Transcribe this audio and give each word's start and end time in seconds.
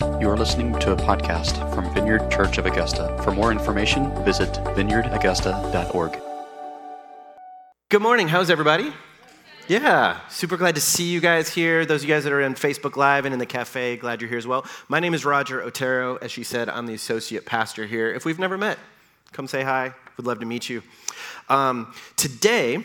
You 0.00 0.28
are 0.28 0.36
listening 0.36 0.76
to 0.80 0.90
a 0.90 0.96
podcast 0.96 1.72
from 1.72 1.94
Vineyard 1.94 2.28
Church 2.28 2.58
of 2.58 2.66
Augusta. 2.66 3.16
For 3.22 3.30
more 3.30 3.52
information, 3.52 4.10
visit 4.24 4.48
vineyardaugusta.org. 4.74 6.20
Good 7.90 8.02
morning. 8.02 8.26
How's 8.26 8.50
everybody? 8.50 8.92
Yeah, 9.68 10.18
super 10.28 10.56
glad 10.56 10.74
to 10.74 10.80
see 10.80 11.04
you 11.04 11.20
guys 11.20 11.48
here. 11.48 11.86
Those 11.86 12.02
of 12.02 12.08
you 12.08 12.14
guys 12.14 12.24
that 12.24 12.32
are 12.32 12.42
on 12.42 12.56
Facebook 12.56 12.96
Live 12.96 13.24
and 13.24 13.32
in 13.32 13.38
the 13.38 13.46
cafe, 13.46 13.96
glad 13.96 14.20
you're 14.20 14.28
here 14.28 14.38
as 14.38 14.48
well. 14.48 14.66
My 14.88 14.98
name 14.98 15.14
is 15.14 15.24
Rodger 15.24 15.62
Otero. 15.62 16.16
As 16.16 16.32
she 16.32 16.42
said, 16.42 16.68
I'm 16.68 16.86
the 16.86 16.94
associate 16.94 17.46
pastor 17.46 17.86
here. 17.86 18.12
If 18.12 18.24
we've 18.24 18.40
never 18.40 18.58
met, 18.58 18.78
come 19.30 19.46
say 19.46 19.62
hi. 19.62 19.94
Would 20.16 20.26
love 20.26 20.40
to 20.40 20.46
meet 20.46 20.68
you. 20.68 20.82
Um, 21.48 21.94
today, 22.16 22.84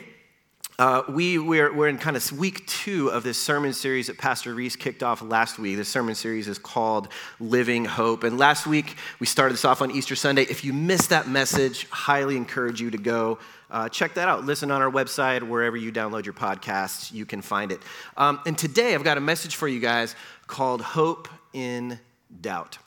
uh, 0.79 1.03
we, 1.09 1.37
we're, 1.37 1.73
we're 1.73 1.89
in 1.89 1.97
kind 1.97 2.15
of 2.15 2.31
week 2.31 2.65
two 2.65 3.09
of 3.09 3.21
this 3.21 3.37
sermon 3.37 3.73
series 3.73 4.07
that 4.07 4.17
Pastor 4.17 4.55
Reese 4.55 4.77
kicked 4.77 5.03
off 5.03 5.21
last 5.21 5.59
week. 5.59 5.75
This 5.75 5.89
sermon 5.89 6.15
series 6.15 6.47
is 6.47 6.57
called 6.57 7.09
Living 7.37 7.83
Hope. 7.83 8.23
And 8.23 8.37
last 8.37 8.65
week, 8.65 8.95
we 9.19 9.25
started 9.27 9.55
this 9.55 9.65
off 9.65 9.81
on 9.81 9.91
Easter 9.91 10.15
Sunday. 10.15 10.43
If 10.43 10.63
you 10.63 10.71
missed 10.71 11.09
that 11.09 11.27
message, 11.27 11.85
highly 11.89 12.37
encourage 12.37 12.79
you 12.79 12.91
to 12.91 12.97
go 12.97 13.39
uh, 13.69 13.89
check 13.89 14.13
that 14.13 14.29
out. 14.29 14.45
Listen 14.45 14.71
on 14.71 14.81
our 14.81 14.89
website, 14.89 15.43
wherever 15.43 15.75
you 15.75 15.91
download 15.91 16.23
your 16.23 16.33
podcasts, 16.33 17.13
you 17.13 17.25
can 17.25 17.41
find 17.41 17.73
it. 17.73 17.81
Um, 18.17 18.39
and 18.45 18.57
today, 18.57 18.95
I've 18.95 19.03
got 19.03 19.17
a 19.17 19.21
message 19.21 19.57
for 19.57 19.67
you 19.67 19.81
guys 19.81 20.15
called 20.47 20.81
Hope 20.81 21.27
in 21.53 21.99
Doubt. 22.41 22.77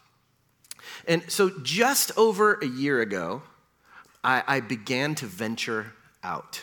And 1.06 1.30
so, 1.30 1.50
just 1.62 2.10
over 2.16 2.54
a 2.54 2.66
year 2.66 3.00
ago, 3.00 3.42
I, 4.24 4.42
I 4.48 4.60
began 4.60 5.14
to 5.16 5.26
venture 5.26 5.92
out. 6.24 6.62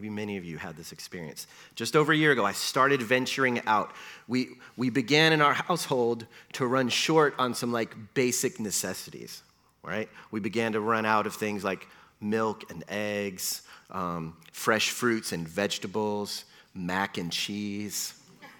Maybe 0.00 0.08
many 0.08 0.38
of 0.38 0.46
you 0.46 0.56
had 0.56 0.78
this 0.78 0.92
experience. 0.92 1.46
Just 1.74 1.94
over 1.94 2.10
a 2.10 2.16
year 2.16 2.32
ago, 2.32 2.42
I 2.42 2.52
started 2.52 3.02
venturing 3.02 3.60
out. 3.66 3.92
We, 4.28 4.48
we 4.74 4.88
began 4.88 5.34
in 5.34 5.42
our 5.42 5.52
household 5.52 6.24
to 6.54 6.66
run 6.66 6.88
short 6.88 7.34
on 7.38 7.52
some 7.52 7.70
like 7.70 7.94
basic 8.14 8.58
necessities, 8.58 9.42
right? 9.82 10.08
We 10.30 10.40
began 10.40 10.72
to 10.72 10.80
run 10.80 11.04
out 11.04 11.26
of 11.26 11.34
things 11.34 11.62
like 11.62 11.86
milk 12.18 12.70
and 12.70 12.82
eggs, 12.88 13.60
um, 13.90 14.38
fresh 14.52 14.88
fruits 14.88 15.32
and 15.32 15.46
vegetables, 15.46 16.46
mac 16.72 17.18
and 17.18 17.30
cheese, 17.30 18.14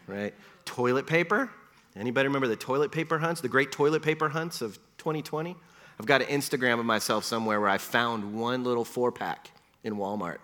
right? 0.07 0.35
Toilet 0.67 1.07
paper. 1.07 1.49
Anybody 1.97 2.29
remember 2.29 2.49
the 2.49 2.57
toilet 2.57 2.93
paper 2.93 3.19
hunts, 3.19 3.41
the 3.41 3.49
great 3.49 3.73
toilet 3.73 4.03
paper 4.03 4.29
hunts 4.29 4.61
of 4.61 4.79
2020? 4.99 5.57
I've 5.99 6.05
got 6.05 6.21
an 6.21 6.29
Instagram 6.29 6.81
of 6.81 6.85
myself 6.85 7.25
somewhere 7.25 7.59
where 7.63 7.71
I 7.71 7.79
found 7.79 8.35
one 8.35 8.63
little 8.63 8.85
four 8.85 9.11
pack 9.11 9.51
in 9.83 9.95
Walmart 9.95 10.37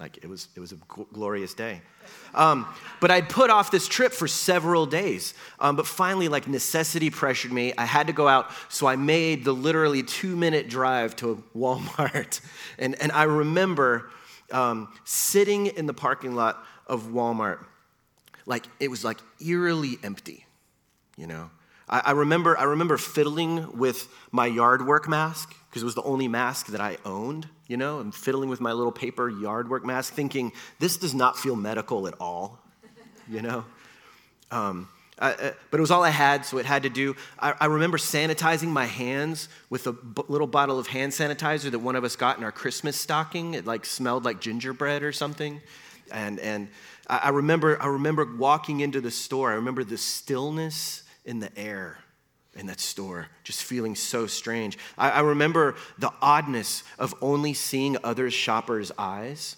like 0.00 0.18
it 0.18 0.28
was, 0.28 0.48
it 0.54 0.60
was 0.60 0.72
a 0.72 0.76
glorious 1.12 1.54
day. 1.54 1.80
Um, 2.32 2.66
but 3.00 3.10
I'd 3.10 3.28
put 3.28 3.50
off 3.50 3.70
this 3.72 3.88
trip 3.88 4.12
for 4.12 4.28
several 4.28 4.86
days. 4.86 5.34
Um, 5.58 5.74
but 5.74 5.86
finally, 5.86 6.28
like 6.28 6.46
necessity 6.46 7.10
pressured 7.10 7.52
me. 7.52 7.72
I 7.76 7.84
had 7.84 8.06
to 8.06 8.12
go 8.12 8.28
out, 8.28 8.50
so 8.68 8.86
I 8.86 8.94
made 8.94 9.44
the 9.44 9.52
literally 9.52 10.04
two 10.04 10.36
minute 10.36 10.68
drive 10.68 11.16
to 11.16 11.42
Walmart. 11.56 12.40
And, 12.80 12.94
and 13.02 13.10
I 13.10 13.24
remember 13.24 14.08
um, 14.52 14.92
sitting 15.04 15.66
in 15.66 15.86
the 15.86 15.94
parking 15.94 16.36
lot 16.36 16.64
of 16.86 17.08
Walmart, 17.08 17.64
like 18.46 18.66
it 18.78 18.88
was 18.88 19.04
like 19.04 19.18
eerily 19.44 19.98
empty, 20.04 20.46
you 21.16 21.26
know? 21.26 21.50
I, 21.88 22.02
I 22.06 22.10
remember, 22.12 22.56
I 22.56 22.64
remember 22.64 22.96
fiddling 22.96 23.76
with 23.76 24.08
my 24.30 24.46
yard 24.46 24.86
work 24.86 25.08
mask 25.08 25.56
because 25.68 25.82
it 25.82 25.86
was 25.86 25.96
the 25.96 26.02
only 26.02 26.28
mask 26.28 26.68
that 26.68 26.80
I 26.80 26.98
owned 27.04 27.48
you 27.68 27.76
know, 27.76 28.00
I'm 28.00 28.10
fiddling 28.10 28.48
with 28.48 28.60
my 28.60 28.72
little 28.72 28.90
paper 28.90 29.28
yard 29.28 29.68
work 29.68 29.84
mask, 29.84 30.14
thinking, 30.14 30.52
this 30.78 30.96
does 30.96 31.14
not 31.14 31.38
feel 31.38 31.54
medical 31.54 32.08
at 32.08 32.14
all, 32.18 32.58
you 33.28 33.42
know? 33.42 33.64
Um, 34.50 34.88
I, 35.20 35.52
but 35.70 35.78
it 35.78 35.80
was 35.80 35.90
all 35.90 36.02
I 36.02 36.10
had, 36.10 36.46
so 36.46 36.58
it 36.58 36.66
had 36.66 36.84
to 36.84 36.88
do. 36.88 37.14
I, 37.38 37.52
I 37.60 37.66
remember 37.66 37.98
sanitizing 37.98 38.68
my 38.68 38.86
hands 38.86 39.48
with 39.68 39.86
a 39.86 39.92
b- 39.92 40.22
little 40.28 40.46
bottle 40.46 40.78
of 40.78 40.86
hand 40.86 41.12
sanitizer 41.12 41.70
that 41.70 41.80
one 41.80 41.96
of 41.96 42.04
us 42.04 42.16
got 42.16 42.38
in 42.38 42.44
our 42.44 42.52
Christmas 42.52 42.96
stocking. 42.96 43.54
It 43.54 43.66
like 43.66 43.84
smelled 43.84 44.24
like 44.24 44.40
gingerbread 44.40 45.02
or 45.02 45.12
something. 45.12 45.60
And, 46.12 46.38
and 46.38 46.68
I, 47.08 47.30
remember, 47.30 47.82
I 47.82 47.88
remember 47.88 48.24
walking 48.36 48.80
into 48.80 49.00
the 49.00 49.10
store. 49.10 49.50
I 49.50 49.56
remember 49.56 49.82
the 49.82 49.98
stillness 49.98 51.02
in 51.24 51.40
the 51.40 51.56
air 51.58 51.98
in 52.58 52.66
that 52.66 52.80
store, 52.80 53.28
just 53.44 53.62
feeling 53.62 53.94
so 53.94 54.26
strange. 54.26 54.76
I, 54.98 55.10
I 55.10 55.20
remember 55.20 55.76
the 55.98 56.12
oddness 56.20 56.82
of 56.98 57.14
only 57.22 57.54
seeing 57.54 57.96
other 58.02 58.30
shoppers' 58.30 58.90
eyes, 58.98 59.56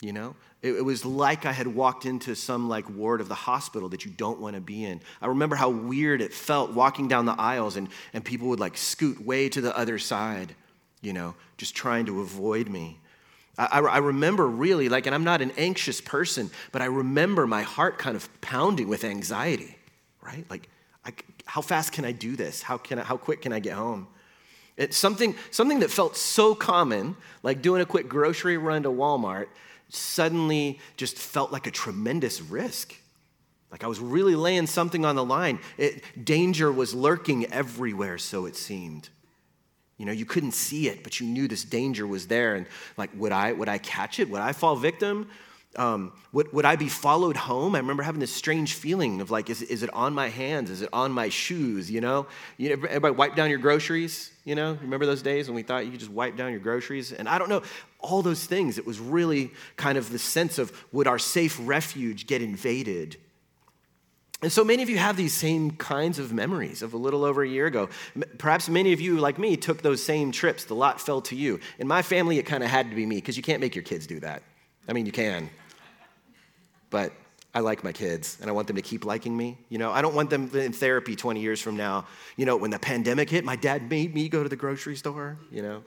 you 0.00 0.12
know? 0.12 0.34
It, 0.62 0.72
it 0.72 0.84
was 0.84 1.04
like 1.04 1.46
I 1.46 1.52
had 1.52 1.66
walked 1.66 2.06
into 2.06 2.34
some 2.34 2.68
like 2.68 2.88
ward 2.90 3.20
of 3.20 3.28
the 3.28 3.34
hospital 3.34 3.90
that 3.90 4.04
you 4.04 4.10
don't 4.10 4.40
want 4.40 4.54
to 4.54 4.60
be 4.60 4.84
in. 4.84 5.00
I 5.20 5.26
remember 5.26 5.56
how 5.56 5.70
weird 5.70 6.22
it 6.22 6.32
felt 6.32 6.72
walking 6.72 7.08
down 7.08 7.26
the 7.26 7.38
aisles 7.38 7.76
and, 7.76 7.88
and 8.12 8.24
people 8.24 8.48
would 8.48 8.60
like 8.60 8.76
scoot 8.76 9.24
way 9.24 9.48
to 9.50 9.60
the 9.60 9.76
other 9.76 9.98
side, 9.98 10.54
you 11.02 11.12
know, 11.12 11.34
just 11.58 11.74
trying 11.74 12.06
to 12.06 12.20
avoid 12.20 12.68
me. 12.68 12.98
I, 13.58 13.80
I, 13.80 13.98
remember 13.98 14.46
really, 14.46 14.88
like, 14.88 15.04
and 15.04 15.14
I'm 15.14 15.24
not 15.24 15.42
an 15.42 15.52
anxious 15.58 16.00
person, 16.00 16.50
but 16.72 16.80
I 16.80 16.86
remember 16.86 17.46
my 17.46 17.62
heart 17.62 17.98
kind 17.98 18.16
of 18.16 18.40
pounding 18.40 18.88
with 18.88 19.04
anxiety, 19.04 19.76
right? 20.22 20.46
Like, 20.48 20.68
I, 21.04 21.12
how 21.50 21.60
fast 21.60 21.90
can 21.90 22.04
I 22.04 22.12
do 22.12 22.36
this? 22.36 22.62
How, 22.62 22.78
can 22.78 23.00
I, 23.00 23.02
how 23.02 23.16
quick 23.16 23.42
can 23.42 23.52
I 23.52 23.58
get 23.58 23.72
home? 23.72 24.06
It's 24.76 24.96
something, 24.96 25.34
something 25.50 25.80
that 25.80 25.90
felt 25.90 26.16
so 26.16 26.54
common, 26.54 27.16
like 27.42 27.60
doing 27.60 27.82
a 27.82 27.84
quick 27.84 28.08
grocery 28.08 28.56
run 28.56 28.84
to 28.84 28.88
Walmart, 28.88 29.48
suddenly 29.88 30.78
just 30.96 31.18
felt 31.18 31.50
like 31.50 31.66
a 31.66 31.72
tremendous 31.72 32.40
risk. 32.40 32.94
Like 33.72 33.82
I 33.82 33.88
was 33.88 33.98
really 33.98 34.36
laying 34.36 34.68
something 34.68 35.04
on 35.04 35.16
the 35.16 35.24
line. 35.24 35.58
It, 35.76 36.04
danger 36.24 36.70
was 36.70 36.94
lurking 36.94 37.46
everywhere, 37.46 38.18
so 38.18 38.46
it 38.46 38.54
seemed. 38.54 39.08
You 39.98 40.06
know, 40.06 40.12
you 40.12 40.26
couldn't 40.26 40.52
see 40.52 40.86
it, 40.86 41.02
but 41.02 41.18
you 41.18 41.26
knew 41.26 41.48
this 41.48 41.64
danger 41.64 42.06
was 42.06 42.28
there. 42.28 42.54
And 42.54 42.66
like, 42.96 43.10
would 43.16 43.32
I, 43.32 43.54
would 43.54 43.68
I 43.68 43.78
catch 43.78 44.20
it? 44.20 44.30
Would 44.30 44.40
I 44.40 44.52
fall 44.52 44.76
victim? 44.76 45.28
Um, 45.76 46.12
would, 46.32 46.52
would 46.52 46.64
I 46.64 46.74
be 46.74 46.88
followed 46.88 47.36
home? 47.36 47.76
I 47.76 47.78
remember 47.78 48.02
having 48.02 48.20
this 48.20 48.34
strange 48.34 48.74
feeling 48.74 49.20
of 49.20 49.30
like, 49.30 49.48
is, 49.50 49.62
is 49.62 49.84
it 49.84 49.94
on 49.94 50.14
my 50.14 50.28
hands? 50.28 50.68
Is 50.68 50.82
it 50.82 50.88
on 50.92 51.12
my 51.12 51.28
shoes? 51.28 51.88
You 51.88 52.00
know, 52.00 52.26
you 52.56 52.72
everybody 52.72 53.14
wipe 53.14 53.36
down 53.36 53.50
your 53.50 53.60
groceries. 53.60 54.32
You 54.44 54.56
know, 54.56 54.76
remember 54.82 55.06
those 55.06 55.22
days 55.22 55.46
when 55.46 55.54
we 55.54 55.62
thought 55.62 55.84
you 55.84 55.92
could 55.92 56.00
just 56.00 56.10
wipe 56.10 56.36
down 56.36 56.50
your 56.50 56.60
groceries? 56.60 57.12
And 57.12 57.28
I 57.28 57.38
don't 57.38 57.48
know, 57.48 57.62
all 58.00 58.20
those 58.20 58.44
things. 58.44 58.78
It 58.78 58.86
was 58.86 58.98
really 58.98 59.52
kind 59.76 59.96
of 59.96 60.10
the 60.10 60.18
sense 60.18 60.58
of 60.58 60.72
would 60.90 61.06
our 61.06 61.20
safe 61.20 61.56
refuge 61.62 62.26
get 62.26 62.42
invaded? 62.42 63.16
And 64.42 64.50
so 64.50 64.64
many 64.64 64.82
of 64.82 64.88
you 64.88 64.98
have 64.98 65.16
these 65.16 65.34
same 65.34 65.72
kinds 65.72 66.18
of 66.18 66.32
memories 66.32 66.82
of 66.82 66.94
a 66.94 66.96
little 66.96 67.24
over 67.24 67.42
a 67.42 67.48
year 67.48 67.66
ago. 67.66 67.90
Perhaps 68.38 68.68
many 68.68 68.92
of 68.92 69.00
you, 69.00 69.18
like 69.18 69.38
me, 69.38 69.56
took 69.56 69.82
those 69.82 70.02
same 70.02 70.32
trips. 70.32 70.64
The 70.64 70.74
lot 70.74 71.00
fell 71.00 71.20
to 71.22 71.36
you. 71.36 71.60
In 71.78 71.86
my 71.86 72.00
family, 72.02 72.38
it 72.38 72.44
kind 72.44 72.64
of 72.64 72.70
had 72.70 72.88
to 72.88 72.96
be 72.96 73.04
me 73.04 73.16
because 73.16 73.36
you 73.36 73.42
can't 73.42 73.60
make 73.60 73.74
your 73.74 73.84
kids 73.84 74.06
do 74.06 74.18
that. 74.20 74.42
I 74.90 74.92
mean, 74.92 75.06
you 75.06 75.12
can, 75.12 75.48
but 76.90 77.12
I 77.54 77.60
like 77.60 77.84
my 77.84 77.92
kids 77.92 78.38
and 78.40 78.50
I 78.50 78.52
want 78.52 78.66
them 78.66 78.74
to 78.74 78.82
keep 78.82 79.04
liking 79.04 79.36
me. 79.36 79.56
You 79.68 79.78
know, 79.78 79.92
I 79.92 80.02
don't 80.02 80.16
want 80.16 80.30
them 80.30 80.50
in 80.52 80.72
therapy 80.72 81.14
20 81.14 81.40
years 81.40 81.62
from 81.62 81.76
now. 81.76 82.06
You 82.36 82.44
know, 82.44 82.56
when 82.56 82.72
the 82.72 82.78
pandemic 82.80 83.30
hit, 83.30 83.44
my 83.44 83.54
dad 83.54 83.88
made 83.88 84.12
me 84.12 84.28
go 84.28 84.42
to 84.42 84.48
the 84.48 84.56
grocery 84.56 84.96
store, 84.96 85.38
you 85.52 85.62
know. 85.62 85.84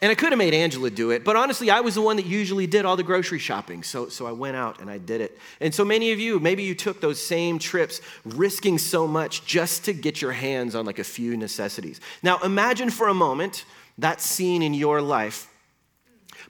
And 0.00 0.12
I 0.12 0.14
could 0.14 0.28
have 0.28 0.38
made 0.38 0.54
Angela 0.54 0.90
do 0.90 1.10
it, 1.10 1.24
but 1.24 1.34
honestly, 1.34 1.70
I 1.70 1.80
was 1.80 1.96
the 1.96 2.02
one 2.02 2.16
that 2.16 2.26
usually 2.26 2.68
did 2.68 2.84
all 2.84 2.96
the 2.96 3.02
grocery 3.02 3.40
shopping. 3.40 3.82
So, 3.82 4.08
so 4.08 4.26
I 4.26 4.32
went 4.32 4.54
out 4.54 4.80
and 4.80 4.88
I 4.88 4.98
did 4.98 5.20
it. 5.20 5.38
And 5.58 5.74
so 5.74 5.84
many 5.84 6.12
of 6.12 6.20
you, 6.20 6.38
maybe 6.38 6.62
you 6.62 6.76
took 6.76 7.00
those 7.00 7.20
same 7.20 7.58
trips, 7.58 8.00
risking 8.24 8.78
so 8.78 9.08
much 9.08 9.44
just 9.44 9.86
to 9.86 9.92
get 9.92 10.22
your 10.22 10.32
hands 10.32 10.76
on 10.76 10.86
like 10.86 11.00
a 11.00 11.04
few 11.04 11.36
necessities. 11.36 12.00
Now, 12.22 12.38
imagine 12.44 12.90
for 12.90 13.08
a 13.08 13.14
moment 13.14 13.64
that 13.98 14.20
scene 14.20 14.62
in 14.62 14.72
your 14.72 15.02
life 15.02 15.48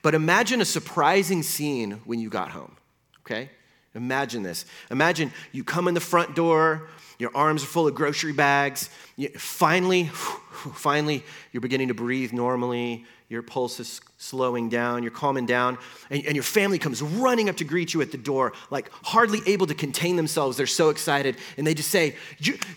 but 0.07 0.15
imagine 0.15 0.61
a 0.61 0.65
surprising 0.65 1.43
scene 1.43 2.01
when 2.05 2.21
you 2.21 2.31
got 2.31 2.51
home, 2.51 2.77
okay? 3.23 3.51
Imagine 3.97 4.45
this. 4.45 4.65
Imagine 4.89 5.33
you 5.51 5.65
come 5.65 5.89
in 5.89 5.95
the 5.95 6.01
front 6.01 6.37
door, 6.37 6.87
your 7.19 7.33
arms 7.35 7.65
are 7.65 7.67
full 7.67 7.89
of 7.89 7.97
grocery 7.97 8.33
bags. 8.33 8.89
You, 9.17 9.31
finally, 9.31 10.05
finally, 10.75 11.25
you're 11.51 11.61
beginning 11.61 11.89
to 11.89 11.95
breathe 11.95 12.33
normally 12.33 13.05
your 13.29 13.43
pulse 13.43 13.81
is 13.81 14.01
slowing 14.19 14.69
down, 14.69 15.03
you're 15.03 15.11
calming 15.11 15.47
down, 15.47 15.79
and, 16.11 16.25
and, 16.27 16.37
your 16.37 16.45
family 16.45 16.79
comes 16.79 17.03
running 17.03 17.49
up 17.49 17.57
to 17.57 17.65
greet 17.65 17.93
you 17.93 18.01
at 18.01 18.13
the 18.13 18.19
door, 18.19 18.53
like 18.71 18.89
hardly 19.03 19.41
able 19.47 19.67
to 19.67 19.75
contain 19.75 20.15
themselves. 20.15 20.57
They're 20.57 20.67
so 20.67 20.91
excited, 20.91 21.37
and 21.57 21.67
they 21.67 21.75
just 21.75 21.91
say, 21.91 22.15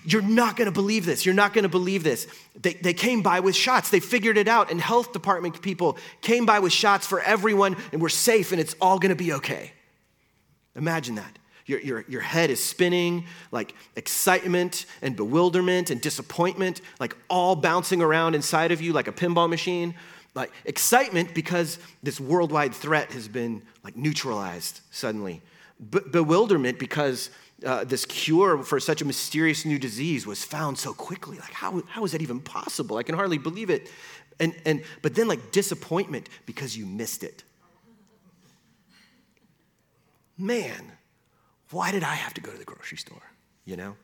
You're 0.03 0.23
not 0.23 0.55
gonna 0.55 0.71
believe 0.71 1.05
this. 1.05 1.23
You're 1.23 1.35
not 1.35 1.53
gonna 1.53 1.69
believe 1.69 2.03
this. 2.03 2.25
They, 2.59 2.73
they 2.73 2.93
came 2.93 3.21
by 3.21 3.41
with 3.41 3.55
shots, 3.55 3.91
they 3.91 3.99
figured 3.99 4.37
it 4.37 4.47
out, 4.47 4.71
and 4.71 4.81
health 4.81 5.13
department 5.13 5.61
people 5.61 5.97
came 6.21 6.47
by 6.47 6.59
with 6.59 6.73
shots 6.73 7.05
for 7.05 7.21
everyone, 7.21 7.77
and 7.91 8.01
we're 8.01 8.09
safe, 8.09 8.51
and 8.51 8.59
it's 8.59 8.75
all 8.81 8.97
gonna 8.97 9.15
be 9.15 9.33
okay. 9.33 9.71
Imagine 10.75 11.15
that. 11.15 11.37
Your, 11.67 11.79
your, 11.81 12.05
your 12.07 12.21
head 12.21 12.49
is 12.49 12.63
spinning, 12.63 13.25
like 13.51 13.75
excitement 13.95 14.87
and 15.03 15.15
bewilderment 15.15 15.91
and 15.91 16.01
disappointment, 16.01 16.81
like 16.99 17.15
all 17.29 17.55
bouncing 17.55 18.01
around 18.01 18.33
inside 18.33 18.71
of 18.71 18.81
you 18.81 18.91
like 18.93 19.07
a 19.07 19.11
pinball 19.11 19.47
machine 19.47 19.93
like 20.35 20.51
excitement 20.65 21.33
because 21.33 21.79
this 22.03 22.19
worldwide 22.19 22.73
threat 22.73 23.11
has 23.11 23.27
been 23.27 23.61
like 23.83 23.95
neutralized 23.95 24.81
suddenly. 24.91 25.41
bewilderment 25.79 26.77
because 26.77 27.29
uh, 27.65 27.83
this 27.83 28.05
cure 28.05 28.63
for 28.63 28.79
such 28.79 29.01
a 29.01 29.05
mysterious 29.05 29.65
new 29.65 29.79
disease 29.79 30.25
was 30.25 30.43
found 30.43 30.77
so 30.77 30.93
quickly. 30.93 31.37
Like, 31.37 31.51
how, 31.51 31.81
how 31.87 32.03
is 32.05 32.11
that 32.11 32.21
even 32.21 32.39
possible? 32.39 32.97
I 32.97 33.03
can 33.03 33.15
hardly 33.15 33.37
believe 33.37 33.69
it. 33.69 33.89
And, 34.39 34.55
and, 34.65 34.83
but 35.01 35.15
then, 35.15 35.27
like, 35.27 35.51
disappointment 35.51 36.29
because 36.45 36.77
you 36.77 36.85
missed 36.85 37.23
it. 37.23 37.43
Man, 40.37 40.93
why 41.71 41.91
did 41.91 42.03
I 42.03 42.15
have 42.15 42.33
to 42.35 42.41
go 42.41 42.51
to 42.51 42.57
the 42.57 42.63
grocery 42.63 42.97
store? 42.97 43.21
You 43.65 43.75
know? 43.75 43.95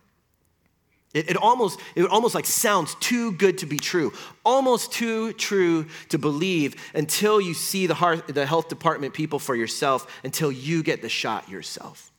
It, 1.15 1.29
it, 1.29 1.37
almost, 1.37 1.79
it 1.95 2.05
almost 2.07 2.35
like 2.35 2.45
sounds 2.45 2.93
too 2.95 3.31
good 3.31 3.59
to 3.59 3.65
be 3.65 3.77
true, 3.77 4.11
almost 4.43 4.91
too 4.91 5.31
true 5.31 5.85
to 6.09 6.17
believe 6.17 6.75
until 6.93 7.39
you 7.39 7.53
see 7.53 7.87
the, 7.87 7.93
heart, 7.93 8.27
the 8.27 8.45
health 8.45 8.67
department 8.67 9.13
people 9.13 9.39
for 9.39 9.55
yourself, 9.55 10.13
until 10.25 10.51
you 10.51 10.83
get 10.83 11.01
the 11.01 11.07
shot 11.07 11.47
yourself. 11.47 12.11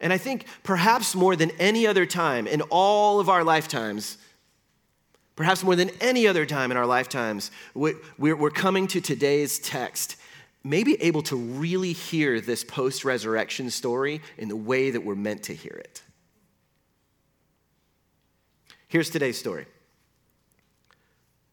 And 0.00 0.12
I 0.12 0.18
think 0.18 0.44
perhaps 0.64 1.14
more 1.14 1.36
than 1.36 1.52
any 1.60 1.86
other 1.86 2.04
time 2.04 2.48
in 2.48 2.62
all 2.62 3.20
of 3.20 3.28
our 3.28 3.44
lifetimes, 3.44 4.18
perhaps 5.36 5.62
more 5.62 5.76
than 5.76 5.90
any 6.00 6.26
other 6.26 6.44
time 6.44 6.72
in 6.72 6.76
our 6.76 6.86
lifetimes, 6.86 7.52
we're 7.76 8.50
coming 8.50 8.88
to 8.88 9.00
today's 9.00 9.60
text, 9.60 10.16
maybe 10.64 11.00
able 11.00 11.22
to 11.22 11.36
really 11.36 11.92
hear 11.92 12.40
this 12.40 12.64
post 12.64 13.04
resurrection 13.04 13.70
story 13.70 14.20
in 14.36 14.48
the 14.48 14.56
way 14.56 14.90
that 14.90 15.04
we're 15.04 15.14
meant 15.14 15.44
to 15.44 15.54
hear 15.54 15.80
it. 15.84 16.02
Here's 18.92 19.08
today's 19.08 19.38
story 19.38 19.64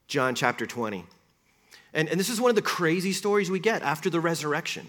John 0.10 0.36
chapter 0.36 0.66
20. 0.66 1.06
And, 1.94 2.10
and 2.10 2.20
this 2.20 2.28
is 2.28 2.42
one 2.42 2.50
of 2.50 2.58
the 2.58 2.62
crazy 2.62 3.14
stories 3.14 3.50
we 3.50 3.60
get 3.60 3.82
after 3.82 4.10
the 4.10 4.20
resurrection, 4.20 4.86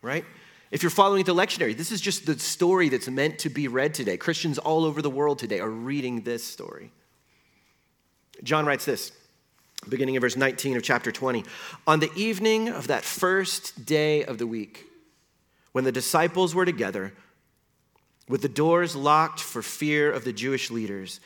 right? 0.00 0.24
If 0.70 0.84
you're 0.84 0.90
following 0.90 1.24
the 1.24 1.34
lectionary, 1.34 1.76
this 1.76 1.90
is 1.90 2.00
just 2.00 2.24
the 2.24 2.38
story 2.38 2.88
that's 2.88 3.08
meant 3.08 3.40
to 3.40 3.50
be 3.50 3.66
read 3.66 3.94
today. 3.94 4.16
Christians 4.16 4.58
all 4.58 4.84
over 4.84 5.02
the 5.02 5.10
world 5.10 5.40
today 5.40 5.58
are 5.58 5.68
reading 5.68 6.20
this 6.20 6.44
story. 6.44 6.92
John 8.44 8.64
writes 8.64 8.84
this, 8.84 9.10
beginning 9.88 10.14
in 10.14 10.20
verse 10.20 10.36
19 10.36 10.76
of 10.76 10.84
chapter 10.84 11.10
20. 11.10 11.44
On 11.88 11.98
the 11.98 12.12
evening 12.14 12.68
of 12.68 12.86
that 12.86 13.02
first 13.02 13.84
day 13.86 14.22
of 14.22 14.38
the 14.38 14.46
week, 14.46 14.86
when 15.72 15.82
the 15.82 15.90
disciples 15.90 16.54
were 16.54 16.64
together, 16.64 17.12
with 18.28 18.42
the 18.42 18.48
doors 18.48 18.94
locked 18.94 19.40
for 19.40 19.62
fear 19.62 20.12
of 20.12 20.24
the 20.24 20.32
Jewish 20.32 20.70
leaders, 20.70 21.18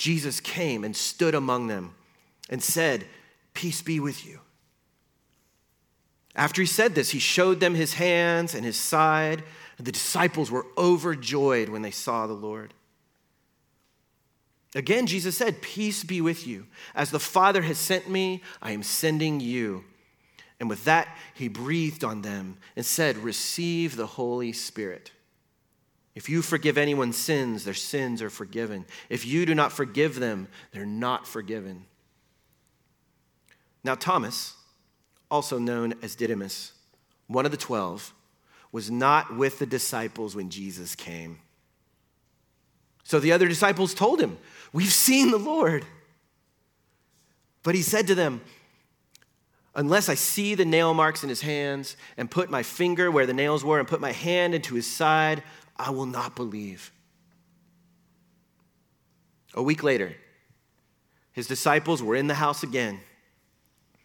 Jesus 0.00 0.40
came 0.40 0.82
and 0.82 0.96
stood 0.96 1.34
among 1.34 1.66
them 1.66 1.94
and 2.48 2.62
said, 2.62 3.04
Peace 3.52 3.82
be 3.82 4.00
with 4.00 4.26
you. 4.26 4.40
After 6.34 6.62
he 6.62 6.66
said 6.66 6.94
this, 6.94 7.10
he 7.10 7.18
showed 7.18 7.60
them 7.60 7.74
his 7.74 7.92
hands 7.92 8.54
and 8.54 8.64
his 8.64 8.78
side, 8.78 9.42
and 9.76 9.86
the 9.86 9.92
disciples 9.92 10.50
were 10.50 10.64
overjoyed 10.78 11.68
when 11.68 11.82
they 11.82 11.90
saw 11.90 12.26
the 12.26 12.32
Lord. 12.32 12.72
Again, 14.74 15.06
Jesus 15.06 15.36
said, 15.36 15.60
Peace 15.60 16.02
be 16.02 16.22
with 16.22 16.46
you. 16.46 16.66
As 16.94 17.10
the 17.10 17.20
Father 17.20 17.60
has 17.60 17.76
sent 17.76 18.08
me, 18.08 18.42
I 18.62 18.70
am 18.70 18.82
sending 18.82 19.38
you. 19.38 19.84
And 20.58 20.70
with 20.70 20.84
that, 20.84 21.14
he 21.34 21.48
breathed 21.48 22.04
on 22.04 22.22
them 22.22 22.56
and 22.74 22.86
said, 22.86 23.18
Receive 23.18 23.96
the 23.96 24.06
Holy 24.06 24.54
Spirit. 24.54 25.10
If 26.14 26.28
you 26.28 26.42
forgive 26.42 26.76
anyone's 26.76 27.16
sins, 27.16 27.64
their 27.64 27.74
sins 27.74 28.20
are 28.20 28.30
forgiven. 28.30 28.84
If 29.08 29.24
you 29.24 29.46
do 29.46 29.54
not 29.54 29.72
forgive 29.72 30.18
them, 30.18 30.48
they're 30.72 30.84
not 30.84 31.26
forgiven. 31.26 31.84
Now, 33.84 33.94
Thomas, 33.94 34.54
also 35.30 35.58
known 35.58 35.94
as 36.02 36.14
Didymus, 36.14 36.72
one 37.28 37.44
of 37.44 37.52
the 37.52 37.56
twelve, 37.56 38.12
was 38.72 38.90
not 38.90 39.36
with 39.36 39.58
the 39.58 39.66
disciples 39.66 40.36
when 40.36 40.50
Jesus 40.50 40.94
came. 40.94 41.38
So 43.04 43.18
the 43.18 43.32
other 43.32 43.48
disciples 43.48 43.94
told 43.94 44.20
him, 44.20 44.38
We've 44.72 44.92
seen 44.92 45.30
the 45.30 45.38
Lord. 45.38 45.84
But 47.62 47.74
he 47.74 47.82
said 47.82 48.06
to 48.06 48.14
them, 48.14 48.40
Unless 49.74 50.08
I 50.08 50.14
see 50.14 50.54
the 50.54 50.64
nail 50.64 50.94
marks 50.94 51.22
in 51.22 51.28
his 51.28 51.40
hands 51.42 51.96
and 52.16 52.30
put 52.30 52.50
my 52.50 52.62
finger 52.62 53.10
where 53.10 53.26
the 53.26 53.32
nails 53.32 53.64
were 53.64 53.78
and 53.78 53.86
put 53.86 54.00
my 54.00 54.12
hand 54.12 54.54
into 54.54 54.74
his 54.74 54.86
side, 54.86 55.42
I 55.80 55.88
will 55.90 56.06
not 56.06 56.36
believe. 56.36 56.92
A 59.54 59.62
week 59.62 59.82
later, 59.82 60.14
his 61.32 61.46
disciples 61.46 62.02
were 62.02 62.14
in 62.14 62.26
the 62.26 62.34
house 62.34 62.62
again, 62.62 63.00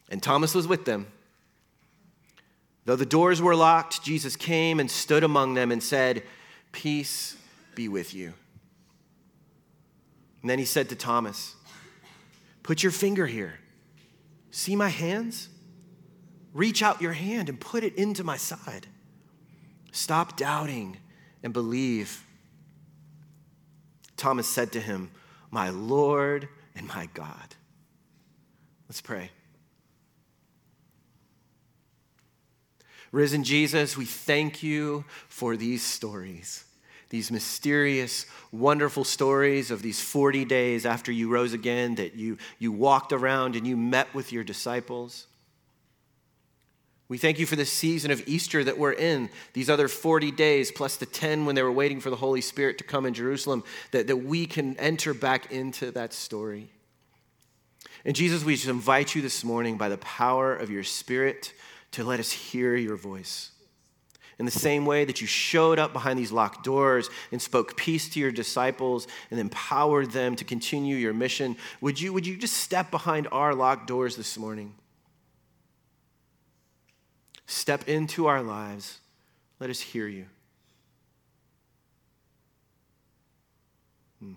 and 0.08 0.22
Thomas 0.22 0.54
was 0.54 0.66
with 0.66 0.86
them. 0.86 1.06
Though 2.86 2.96
the 2.96 3.04
doors 3.04 3.42
were 3.42 3.54
locked, 3.54 4.02
Jesus 4.02 4.36
came 4.36 4.80
and 4.80 4.90
stood 4.90 5.22
among 5.22 5.52
them 5.52 5.70
and 5.70 5.82
said, 5.82 6.22
Peace 6.72 7.36
be 7.74 7.88
with 7.88 8.14
you. 8.14 8.32
And 10.40 10.48
then 10.48 10.58
he 10.58 10.64
said 10.64 10.88
to 10.88 10.96
Thomas, 10.96 11.56
Put 12.62 12.82
your 12.82 12.92
finger 12.92 13.26
here. 13.26 13.58
See 14.50 14.76
my 14.76 14.88
hands? 14.88 15.50
Reach 16.54 16.82
out 16.82 17.02
your 17.02 17.12
hand 17.12 17.50
and 17.50 17.60
put 17.60 17.84
it 17.84 17.96
into 17.96 18.24
my 18.24 18.38
side. 18.38 18.86
Stop 19.92 20.38
doubting 20.38 20.96
and 21.46 21.52
believe. 21.52 22.24
Thomas 24.16 24.48
said 24.48 24.72
to 24.72 24.80
him, 24.80 25.12
My 25.52 25.70
Lord 25.70 26.48
and 26.74 26.88
my 26.88 27.08
God. 27.14 27.54
Let's 28.88 29.00
pray. 29.00 29.30
Risen 33.12 33.44
Jesus, 33.44 33.96
we 33.96 34.06
thank 34.06 34.64
you 34.64 35.04
for 35.28 35.56
these 35.56 35.84
stories, 35.84 36.64
these 37.10 37.30
mysterious, 37.30 38.26
wonderful 38.50 39.04
stories 39.04 39.70
of 39.70 39.82
these 39.82 40.00
40 40.00 40.44
days 40.46 40.84
after 40.84 41.12
you 41.12 41.28
rose 41.28 41.52
again, 41.52 41.94
that 41.94 42.16
you, 42.16 42.38
you 42.58 42.72
walked 42.72 43.12
around 43.12 43.54
and 43.54 43.64
you 43.64 43.76
met 43.76 44.12
with 44.12 44.32
your 44.32 44.42
disciples. 44.42 45.28
We 47.08 47.18
thank 47.18 47.38
you 47.38 47.46
for 47.46 47.54
this 47.54 47.70
season 47.70 48.10
of 48.10 48.26
Easter 48.26 48.64
that 48.64 48.78
we're 48.78 48.92
in, 48.92 49.30
these 49.52 49.70
other 49.70 49.86
40 49.86 50.32
days, 50.32 50.72
plus 50.72 50.96
the 50.96 51.06
10 51.06 51.46
when 51.46 51.54
they 51.54 51.62
were 51.62 51.70
waiting 51.70 52.00
for 52.00 52.10
the 52.10 52.16
Holy 52.16 52.40
Spirit 52.40 52.78
to 52.78 52.84
come 52.84 53.06
in 53.06 53.14
Jerusalem, 53.14 53.62
that, 53.92 54.08
that 54.08 54.16
we 54.16 54.46
can 54.46 54.76
enter 54.78 55.14
back 55.14 55.52
into 55.52 55.92
that 55.92 56.12
story. 56.12 56.68
And 58.04 58.16
Jesus, 58.16 58.44
we 58.44 58.56
just 58.56 58.68
invite 58.68 59.14
you 59.14 59.22
this 59.22 59.44
morning 59.44 59.76
by 59.76 59.88
the 59.88 59.98
power 59.98 60.54
of 60.54 60.68
your 60.68 60.82
Spirit 60.82 61.52
to 61.92 62.02
let 62.02 62.18
us 62.18 62.32
hear 62.32 62.74
your 62.74 62.96
voice. 62.96 63.52
In 64.38 64.44
the 64.44 64.50
same 64.50 64.84
way 64.84 65.04
that 65.04 65.20
you 65.20 65.26
showed 65.26 65.78
up 65.78 65.92
behind 65.92 66.18
these 66.18 66.32
locked 66.32 66.62
doors 66.62 67.08
and 67.32 67.40
spoke 67.40 67.76
peace 67.76 68.08
to 68.10 68.20
your 68.20 68.32
disciples 68.32 69.06
and 69.30 69.40
empowered 69.40 70.10
them 70.10 70.36
to 70.36 70.44
continue 70.44 70.96
your 70.96 71.14
mission, 71.14 71.56
would 71.80 72.00
you, 72.00 72.12
would 72.12 72.26
you 72.26 72.36
just 72.36 72.54
step 72.54 72.90
behind 72.90 73.28
our 73.32 73.54
locked 73.54 73.86
doors 73.86 74.16
this 74.16 74.36
morning? 74.36 74.74
Step 77.46 77.88
into 77.88 78.26
our 78.26 78.42
lives. 78.42 78.98
Let 79.60 79.70
us 79.70 79.80
hear 79.80 80.08
you. 80.08 80.26
Hmm. 84.20 84.32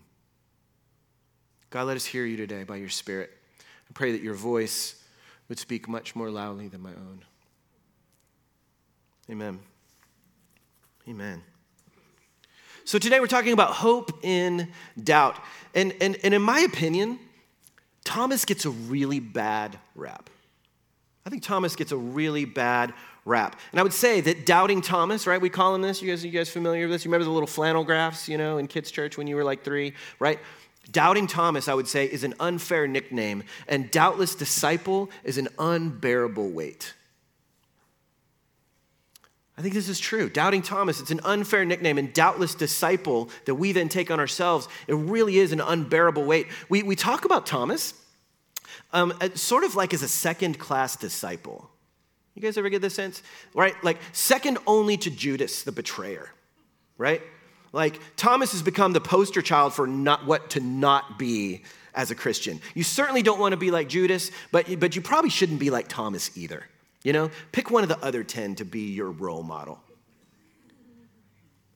God, 1.70 1.88
let 1.88 1.96
us 1.96 2.06
hear 2.06 2.26
you 2.26 2.38
today 2.38 2.64
by 2.64 2.76
your 2.78 2.90
Spirit. 2.90 3.32
I 3.60 3.94
pray 3.94 4.12
that 4.12 4.22
your 4.22 4.36
voice 4.36 5.04
would 5.50 5.58
speak 5.58 5.88
much 5.88 6.16
more 6.16 6.30
loudly 6.30 6.68
than 6.68 6.82
my 6.82 6.92
own. 6.92 7.24
Amen. 9.30 9.60
Amen. 11.08 11.42
So 12.86 12.98
today 12.98 13.20
we're 13.20 13.28
talking 13.28 13.54
about 13.54 13.72
hope 13.72 14.24
in 14.24 14.72
doubt. 15.04 15.38
And, 15.76 15.94
and, 16.02 16.18
and 16.24 16.34
in 16.34 16.42
my 16.42 16.60
opinion, 16.62 17.20
Thomas 18.04 18.46
gets 18.46 18.66
a 18.66 18.70
really 18.70 19.20
bad 19.20 19.78
rap. 19.96 20.30
I 21.26 21.30
think 21.30 21.44
Thomas 21.44 21.76
gets 21.76 21.92
a 21.92 21.98
really 21.98 22.46
bad 22.46 22.94
rap. 23.26 23.60
And 23.72 23.80
I 23.80 23.84
would 23.84 23.94
say 23.94 24.22
that 24.22 24.46
doubting 24.46 24.82
Thomas, 24.82 25.28
right? 25.28 25.40
We 25.40 25.50
call 25.50 25.76
him 25.76 25.82
this. 25.82 26.02
You 26.02 26.10
guys, 26.10 26.26
you 26.26 26.32
guys 26.32 26.50
familiar 26.50 26.84
with 26.84 26.92
this? 26.92 27.06
You 27.06 27.10
remember 27.10 27.26
the 27.26 27.32
little 27.32 27.48
flannel 27.48 27.84
graphs, 27.84 28.28
you 28.28 28.38
know, 28.38 28.58
in 28.58 28.68
kids' 28.68 28.92
church 28.92 29.18
when 29.18 29.28
you 29.28 29.36
were 29.36 29.44
like 29.44 29.64
three, 29.64 29.94
right? 30.20 30.40
Doubting 30.92 31.28
Thomas, 31.28 31.68
I 31.68 31.74
would 31.74 31.88
say, 31.88 32.06
is 32.06 32.24
an 32.24 32.34
unfair 32.40 32.88
nickname, 32.88 33.44
and 33.68 33.92
doubtless 33.92 34.34
disciple 34.34 35.10
is 35.24 35.38
an 35.38 35.50
unbearable 35.60 36.50
weight. 36.50 36.94
I 39.56 39.62
think 39.62 39.74
this 39.74 39.90
is 39.90 40.00
true. 40.00 40.30
Doubting 40.30 40.62
Thomas, 40.62 41.02
it's 41.02 41.12
an 41.12 41.20
unfair 41.26 41.66
nickname, 41.66 41.98
and 41.98 42.12
doubtless 42.14 42.56
disciple 42.56 43.30
that 43.46 43.56
we 43.56 43.72
then 43.72 43.90
take 43.90 44.10
on 44.10 44.20
ourselves, 44.20 44.68
it 44.88 44.96
really 44.96 45.38
is 45.38 45.52
an 45.52 45.62
unbearable 45.62 46.24
weight. 46.24 46.48
We, 46.70 46.82
we 46.82 46.96
talk 46.96 47.26
about 47.26 47.46
Thomas 47.46 47.94
um, 48.92 49.14
sort 49.36 49.64
of 49.64 49.76
like 49.76 49.94
as 49.94 50.02
a 50.02 50.08
second 50.08 50.60
class 50.60 50.96
disciple. 50.96 51.70
You 52.36 52.42
guys 52.42 52.58
ever 52.58 52.70
get 52.70 52.82
this 52.82 52.96
sense? 52.96 53.22
Right? 53.54 53.76
Like 53.84 53.98
second 54.12 54.60
only 54.66 54.98
to 54.98 55.10
Judas, 55.10 55.64
the 55.64 55.72
betrayer, 55.72 56.30
right? 56.98 57.22
Like 57.72 58.00
Thomas 58.16 58.52
has 58.54 58.62
become 58.62 58.94
the 58.94 59.02
poster 59.02 59.42
child 59.42 59.74
for 59.74 59.86
not 59.86 60.26
what 60.26 60.52
to 60.52 60.60
not 60.60 61.20
be 61.20 61.64
as 61.94 62.12
a 62.12 62.16
Christian. 62.16 62.62
You 62.74 62.84
certainly 62.84 63.22
don't 63.22 63.40
want 63.40 63.54
to 63.54 63.58
be 63.58 63.72
like 63.72 63.90
Judas, 63.90 64.32
but, 64.52 64.80
but 64.80 64.96
you 64.96 65.02
probably 65.02 65.30
shouldn't 65.30 65.60
be 65.60 65.70
like 65.70 65.88
Thomas 65.88 66.36
either. 66.38 66.66
You 67.04 67.14
know, 67.14 67.32
pick 67.52 67.72
one 67.72 67.84
of 67.84 67.90
the 67.90 68.00
other 68.04 68.24
10 68.24 68.56
to 68.56 68.66
be 68.66 68.92
your 68.92 69.12
role 69.12 69.44
model. 69.44 69.82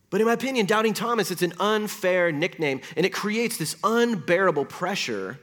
But 0.09 0.21
in 0.21 0.27
my 0.27 0.33
opinion, 0.33 0.65
Doubting 0.65 0.93
Thomas, 0.93 1.31
it's 1.31 1.41
an 1.41 1.53
unfair 1.59 2.31
nickname, 2.31 2.81
and 2.95 3.05
it 3.05 3.11
creates 3.11 3.57
this 3.57 3.75
unbearable 3.83 4.65
pressure 4.65 5.39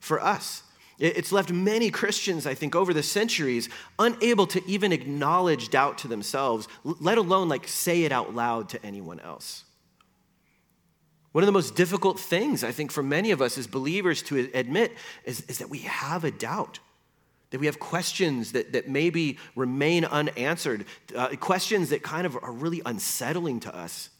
for 0.00 0.20
us. 0.20 0.62
It's 0.98 1.30
left 1.30 1.52
many 1.52 1.90
Christians, 1.90 2.44
I 2.44 2.54
think, 2.54 2.74
over 2.74 2.92
the 2.92 3.04
centuries 3.04 3.68
unable 3.98 4.48
to 4.48 4.68
even 4.68 4.92
acknowledge 4.92 5.68
doubt 5.70 5.98
to 5.98 6.08
themselves, 6.08 6.66
let 6.82 7.18
alone 7.18 7.48
like 7.48 7.68
say 7.68 8.02
it 8.02 8.10
out 8.10 8.34
loud 8.34 8.68
to 8.70 8.84
anyone 8.84 9.20
else. 9.20 9.64
One 11.32 11.44
of 11.44 11.46
the 11.46 11.52
most 11.52 11.76
difficult 11.76 12.18
things, 12.18 12.64
I 12.64 12.72
think, 12.72 12.90
for 12.90 13.02
many 13.02 13.30
of 13.30 13.40
us 13.40 13.58
as 13.58 13.68
believers 13.68 14.22
to 14.22 14.50
admit 14.54 14.92
is, 15.24 15.42
is 15.42 15.58
that 15.58 15.70
we 15.70 15.80
have 15.80 16.24
a 16.24 16.32
doubt, 16.32 16.80
that 17.50 17.60
we 17.60 17.66
have 17.66 17.78
questions 17.78 18.52
that, 18.52 18.72
that 18.72 18.88
maybe 18.88 19.38
remain 19.54 20.04
unanswered, 20.04 20.84
uh, 21.14 21.28
questions 21.38 21.90
that 21.90 22.02
kind 22.02 22.26
of 22.26 22.34
are 22.34 22.50
really 22.50 22.82
unsettling 22.84 23.60
to 23.60 23.76
us. 23.76 24.10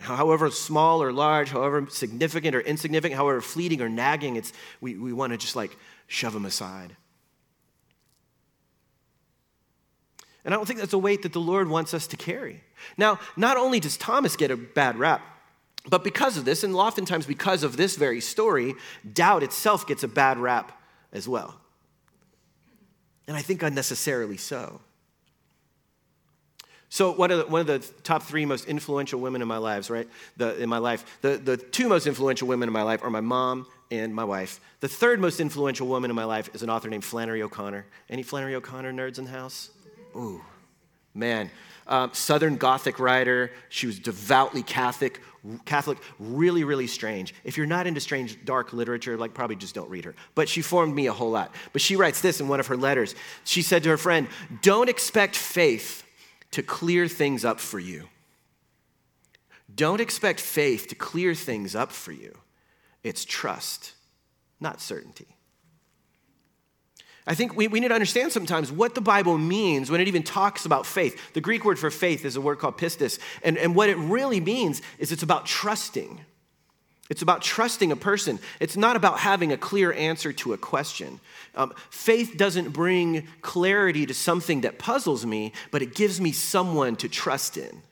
However 0.00 0.50
small 0.50 1.02
or 1.02 1.12
large, 1.12 1.50
however 1.50 1.86
significant 1.90 2.54
or 2.54 2.60
insignificant, 2.60 3.16
however 3.16 3.40
fleeting 3.40 3.80
or 3.80 3.88
nagging, 3.88 4.36
it's, 4.36 4.52
we, 4.80 4.96
we 4.96 5.12
want 5.12 5.32
to 5.32 5.36
just 5.36 5.56
like 5.56 5.76
shove 6.06 6.32
them 6.32 6.44
aside. 6.44 6.96
And 10.44 10.54
I 10.54 10.56
don't 10.56 10.66
think 10.66 10.78
that's 10.78 10.92
a 10.92 10.98
weight 10.98 11.22
that 11.22 11.32
the 11.32 11.40
Lord 11.40 11.68
wants 11.68 11.92
us 11.92 12.06
to 12.08 12.16
carry. 12.16 12.62
Now, 12.96 13.18
not 13.36 13.56
only 13.56 13.80
does 13.80 13.96
Thomas 13.96 14.36
get 14.36 14.50
a 14.50 14.56
bad 14.56 14.96
rap, 14.96 15.20
but 15.88 16.04
because 16.04 16.36
of 16.36 16.44
this, 16.44 16.64
and 16.64 16.74
oftentimes 16.74 17.26
because 17.26 17.62
of 17.62 17.76
this 17.76 17.96
very 17.96 18.20
story, 18.20 18.74
doubt 19.12 19.42
itself 19.42 19.86
gets 19.86 20.02
a 20.02 20.08
bad 20.08 20.38
rap 20.38 20.80
as 21.12 21.28
well. 21.28 21.60
And 23.26 23.36
I 23.36 23.42
think 23.42 23.62
unnecessarily 23.62 24.36
so. 24.36 24.80
So 26.90 27.12
one 27.12 27.30
of, 27.30 27.38
the, 27.38 27.46
one 27.46 27.60
of 27.60 27.66
the 27.66 27.80
top 28.02 28.22
three 28.22 28.46
most 28.46 28.66
influential 28.66 29.20
women 29.20 29.42
in 29.42 29.48
my 29.48 29.58
lives, 29.58 29.90
right? 29.90 30.08
The, 30.38 30.60
in 30.60 30.68
my 30.68 30.78
life, 30.78 31.18
the, 31.20 31.36
the 31.36 31.56
two 31.56 31.88
most 31.88 32.06
influential 32.06 32.48
women 32.48 32.68
in 32.68 32.72
my 32.72 32.82
life 32.82 33.02
are 33.02 33.10
my 33.10 33.20
mom 33.20 33.66
and 33.90 34.14
my 34.14 34.24
wife. 34.24 34.60
The 34.80 34.88
third 34.88 35.20
most 35.20 35.40
influential 35.40 35.86
woman 35.86 36.10
in 36.10 36.16
my 36.16 36.24
life 36.24 36.48
is 36.54 36.62
an 36.62 36.70
author 36.70 36.88
named 36.88 37.04
Flannery 37.04 37.42
O'Connor. 37.42 37.84
Any 38.08 38.22
Flannery 38.22 38.54
O'Connor 38.54 38.92
nerds 38.92 39.18
in 39.18 39.24
the 39.24 39.30
house? 39.30 39.70
Ooh, 40.16 40.42
man. 41.14 41.50
Um, 41.86 42.10
Southern 42.12 42.56
Gothic 42.56 42.98
writer. 42.98 43.50
She 43.68 43.86
was 43.86 43.98
devoutly 43.98 44.62
Catholic, 44.62 45.20
Catholic, 45.64 45.98
really, 46.18 46.64
really 46.64 46.86
strange. 46.86 47.34
If 47.44 47.56
you're 47.56 47.66
not 47.66 47.86
into 47.86 48.00
strange, 48.00 48.44
dark 48.44 48.72
literature, 48.72 49.16
like 49.16 49.32
probably 49.32 49.56
just 49.56 49.74
don't 49.74 49.88
read 49.88 50.04
her. 50.04 50.14
But 50.34 50.48
she 50.48 50.60
formed 50.62 50.94
me 50.94 51.06
a 51.06 51.12
whole 51.12 51.30
lot. 51.30 51.54
But 51.72 51.80
she 51.80 51.96
writes 51.96 52.20
this 52.20 52.40
in 52.40 52.48
one 52.48 52.60
of 52.60 52.66
her 52.66 52.76
letters. 52.76 53.14
She 53.44 53.62
said 53.62 53.82
to 53.84 53.90
her 53.90 53.96
friend, 53.96 54.28
Don't 54.62 54.90
expect 54.90 55.34
faith 55.34 56.04
to 56.52 56.62
clear 56.62 57.08
things 57.08 57.44
up 57.44 57.60
for 57.60 57.78
you. 57.78 58.08
Don't 59.74 60.00
expect 60.00 60.40
faith 60.40 60.88
to 60.88 60.94
clear 60.94 61.34
things 61.34 61.74
up 61.74 61.92
for 61.92 62.12
you. 62.12 62.36
It's 63.02 63.24
trust, 63.24 63.92
not 64.60 64.80
certainty. 64.80 65.36
I 67.26 67.34
think 67.34 67.54
we, 67.54 67.68
we 67.68 67.78
need 67.78 67.88
to 67.88 67.94
understand 67.94 68.32
sometimes 68.32 68.72
what 68.72 68.94
the 68.94 69.02
Bible 69.02 69.36
means 69.36 69.90
when 69.90 70.00
it 70.00 70.08
even 70.08 70.22
talks 70.22 70.64
about 70.64 70.86
faith. 70.86 71.34
The 71.34 71.42
Greek 71.42 71.62
word 71.62 71.78
for 71.78 71.90
faith 71.90 72.24
is 72.24 72.36
a 72.36 72.40
word 72.40 72.58
called 72.58 72.78
pistis. 72.78 73.18
And, 73.44 73.58
and 73.58 73.74
what 73.74 73.90
it 73.90 73.98
really 73.98 74.40
means 74.40 74.80
is 74.98 75.12
it's 75.12 75.22
about 75.22 75.44
trusting. 75.44 76.24
It's 77.10 77.22
about 77.22 77.40
trusting 77.42 77.90
a 77.90 77.96
person. 77.96 78.38
It's 78.60 78.76
not 78.76 78.96
about 78.96 79.20
having 79.20 79.52
a 79.52 79.56
clear 79.56 79.92
answer 79.92 80.32
to 80.34 80.52
a 80.52 80.58
question. 80.58 81.20
Um, 81.54 81.72
faith 81.90 82.36
doesn't 82.36 82.70
bring 82.70 83.26
clarity 83.40 84.04
to 84.06 84.14
something 84.14 84.60
that 84.60 84.78
puzzles 84.78 85.24
me, 85.24 85.52
but 85.70 85.80
it 85.80 85.94
gives 85.94 86.20
me 86.20 86.32
someone 86.32 86.96
to 86.96 87.08
trust 87.08 87.56
in. 87.56 87.82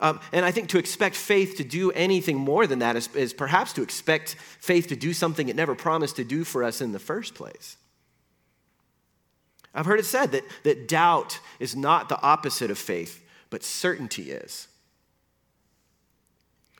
Um, 0.00 0.20
and 0.32 0.44
I 0.44 0.50
think 0.50 0.68
to 0.70 0.78
expect 0.78 1.14
faith 1.14 1.56
to 1.58 1.64
do 1.64 1.92
anything 1.92 2.36
more 2.36 2.66
than 2.66 2.80
that 2.80 2.96
is, 2.96 3.08
is 3.14 3.32
perhaps 3.32 3.72
to 3.74 3.82
expect 3.82 4.34
faith 4.60 4.88
to 4.88 4.96
do 4.96 5.12
something 5.12 5.48
it 5.48 5.54
never 5.54 5.76
promised 5.76 6.16
to 6.16 6.24
do 6.24 6.42
for 6.42 6.64
us 6.64 6.80
in 6.80 6.90
the 6.90 6.98
first 6.98 7.34
place. 7.34 7.76
I've 9.72 9.86
heard 9.86 10.00
it 10.00 10.06
said 10.06 10.32
that, 10.32 10.42
that 10.64 10.88
doubt 10.88 11.38
is 11.60 11.76
not 11.76 12.08
the 12.08 12.20
opposite 12.20 12.70
of 12.70 12.78
faith, 12.78 13.24
but 13.50 13.62
certainty 13.62 14.32
is. 14.32 14.68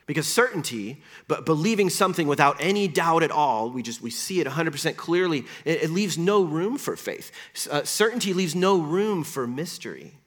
Because 0.07 0.27
certainty, 0.27 1.03
but 1.29 1.47
believing 1.47 1.89
something 1.89 2.29
without 2.29 2.57
any 2.61 2.89
doubt 2.89 3.23
at 3.23 3.31
all, 3.31 3.71
we 3.71 3.83
just 3.83 4.03
we 4.03 4.11
see 4.11 4.41
it 4.41 4.47
100% 4.47 4.97
clearly, 4.97 5.47
it, 5.65 5.85
it 5.85 5.91
leaves 5.91 6.19
no 6.19 6.43
room 6.43 6.77
for 6.77 6.95
faith. 6.95 7.33
Uh, 7.71 7.85
certainty 7.85 8.35
leaves 8.35 8.55
no 8.55 8.79
room 8.79 9.25
for 9.25 9.47
mystery. 9.47 10.19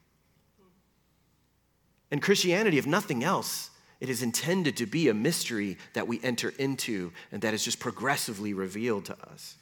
And 2.10 2.22
Christianity, 2.22 2.78
if 2.78 2.88
nothing 2.88 3.24
else, 3.24 3.70
it 4.00 4.10
is 4.10 4.24
intended 4.24 4.78
to 4.78 4.86
be 4.86 5.10
a 5.10 5.14
mystery 5.14 5.78
that 5.94 6.08
we 6.08 6.20
enter 6.24 6.54
into 6.58 7.12
and 7.32 7.42
that 7.42 7.54
is 7.54 7.64
just 7.64 7.80
progressively 7.80 8.54
revealed 8.54 9.06
to 9.06 9.18
us. 9.30 9.56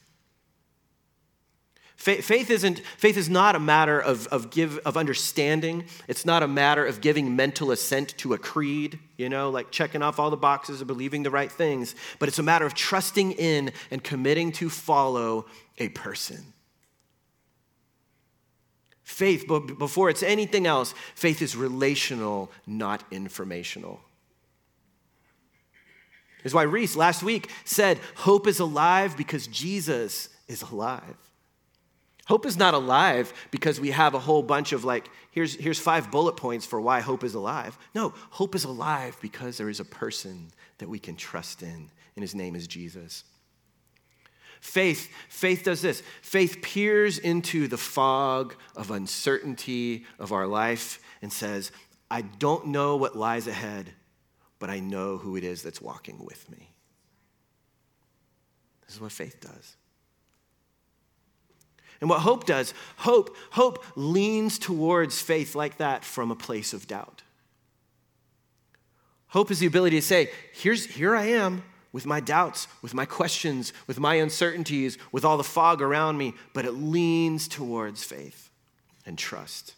Faith, 1.96 2.50
isn't, 2.50 2.80
faith 2.98 3.16
is 3.16 3.28
not 3.28 3.56
a 3.56 3.58
matter 3.58 3.98
of, 3.98 4.26
of, 4.28 4.50
give, 4.50 4.78
of 4.78 4.96
understanding. 4.96 5.84
It's 6.06 6.26
not 6.26 6.42
a 6.42 6.48
matter 6.48 6.84
of 6.84 7.00
giving 7.00 7.34
mental 7.34 7.72
assent 7.72 8.16
to 8.18 8.34
a 8.34 8.38
creed, 8.38 8.98
you 9.16 9.28
know, 9.28 9.50
like 9.50 9.70
checking 9.70 10.02
off 10.02 10.20
all 10.20 10.30
the 10.30 10.36
boxes 10.36 10.80
of 10.80 10.86
believing 10.86 11.22
the 11.22 11.30
right 11.30 11.50
things. 11.50 11.94
But 12.18 12.28
it's 12.28 12.38
a 12.38 12.44
matter 12.44 12.66
of 12.66 12.74
trusting 12.74 13.32
in 13.32 13.72
and 13.90 14.04
committing 14.04 14.52
to 14.52 14.68
follow 14.68 15.46
a 15.78 15.88
person. 15.88 16.52
Faith, 19.02 19.46
before 19.78 20.10
it's 20.10 20.22
anything 20.22 20.66
else, 20.66 20.94
faith 21.14 21.40
is 21.40 21.56
relational, 21.56 22.52
not 22.66 23.04
informational. 23.10 24.00
Is 26.44 26.54
why 26.54 26.64
Reese 26.64 26.94
last 26.94 27.22
week 27.22 27.50
said, 27.64 27.98
Hope 28.16 28.46
is 28.46 28.60
alive 28.60 29.16
because 29.16 29.46
Jesus 29.46 30.28
is 30.46 30.62
alive. 30.62 31.16
Hope 32.26 32.44
is 32.44 32.56
not 32.56 32.74
alive 32.74 33.32
because 33.52 33.80
we 33.80 33.92
have 33.92 34.14
a 34.14 34.18
whole 34.18 34.42
bunch 34.42 34.72
of 34.72 34.84
like, 34.84 35.08
here's, 35.30 35.54
here's 35.54 35.78
five 35.78 36.10
bullet 36.10 36.36
points 36.36 36.66
for 36.66 36.80
why 36.80 37.00
hope 37.00 37.22
is 37.22 37.34
alive. 37.34 37.78
No, 37.94 38.14
hope 38.30 38.56
is 38.56 38.64
alive 38.64 39.16
because 39.22 39.56
there 39.56 39.68
is 39.68 39.78
a 39.78 39.84
person 39.84 40.48
that 40.78 40.88
we 40.88 40.98
can 40.98 41.14
trust 41.14 41.62
in, 41.62 41.88
and 42.16 42.22
his 42.22 42.34
name 42.34 42.56
is 42.56 42.66
Jesus. 42.66 43.22
Faith, 44.60 45.08
faith 45.28 45.62
does 45.62 45.82
this. 45.82 46.02
Faith 46.20 46.62
peers 46.62 47.18
into 47.18 47.68
the 47.68 47.76
fog 47.76 48.56
of 48.74 48.90
uncertainty 48.90 50.04
of 50.18 50.32
our 50.32 50.48
life 50.48 51.00
and 51.22 51.32
says, 51.32 51.70
I 52.10 52.22
don't 52.22 52.66
know 52.68 52.96
what 52.96 53.14
lies 53.14 53.46
ahead, 53.46 53.92
but 54.58 54.68
I 54.68 54.80
know 54.80 55.18
who 55.18 55.36
it 55.36 55.44
is 55.44 55.62
that's 55.62 55.80
walking 55.80 56.24
with 56.24 56.50
me. 56.50 56.72
This 58.84 58.96
is 58.96 59.00
what 59.00 59.12
faith 59.12 59.40
does. 59.40 59.76
And 62.00 62.10
what 62.10 62.20
hope 62.20 62.44
does, 62.44 62.74
hope, 62.96 63.36
hope 63.50 63.84
leans 63.94 64.58
towards 64.58 65.20
faith 65.20 65.54
like 65.54 65.78
that 65.78 66.04
from 66.04 66.30
a 66.30 66.36
place 66.36 66.72
of 66.72 66.86
doubt. 66.86 67.22
Hope 69.28 69.50
is 69.50 69.58
the 69.58 69.66
ability 69.66 69.96
to 69.96 70.06
say, 70.06 70.30
here's, 70.52 70.86
here 70.86 71.16
I 71.16 71.26
am 71.26 71.62
with 71.92 72.06
my 72.06 72.20
doubts, 72.20 72.68
with 72.82 72.94
my 72.94 73.06
questions, 73.06 73.72
with 73.86 73.98
my 73.98 74.16
uncertainties, 74.16 74.98
with 75.12 75.24
all 75.24 75.36
the 75.36 75.44
fog 75.44 75.80
around 75.80 76.18
me, 76.18 76.34
but 76.52 76.64
it 76.64 76.72
leans 76.72 77.48
towards 77.48 78.04
faith 78.04 78.50
and 79.06 79.18
trust. 79.18 79.74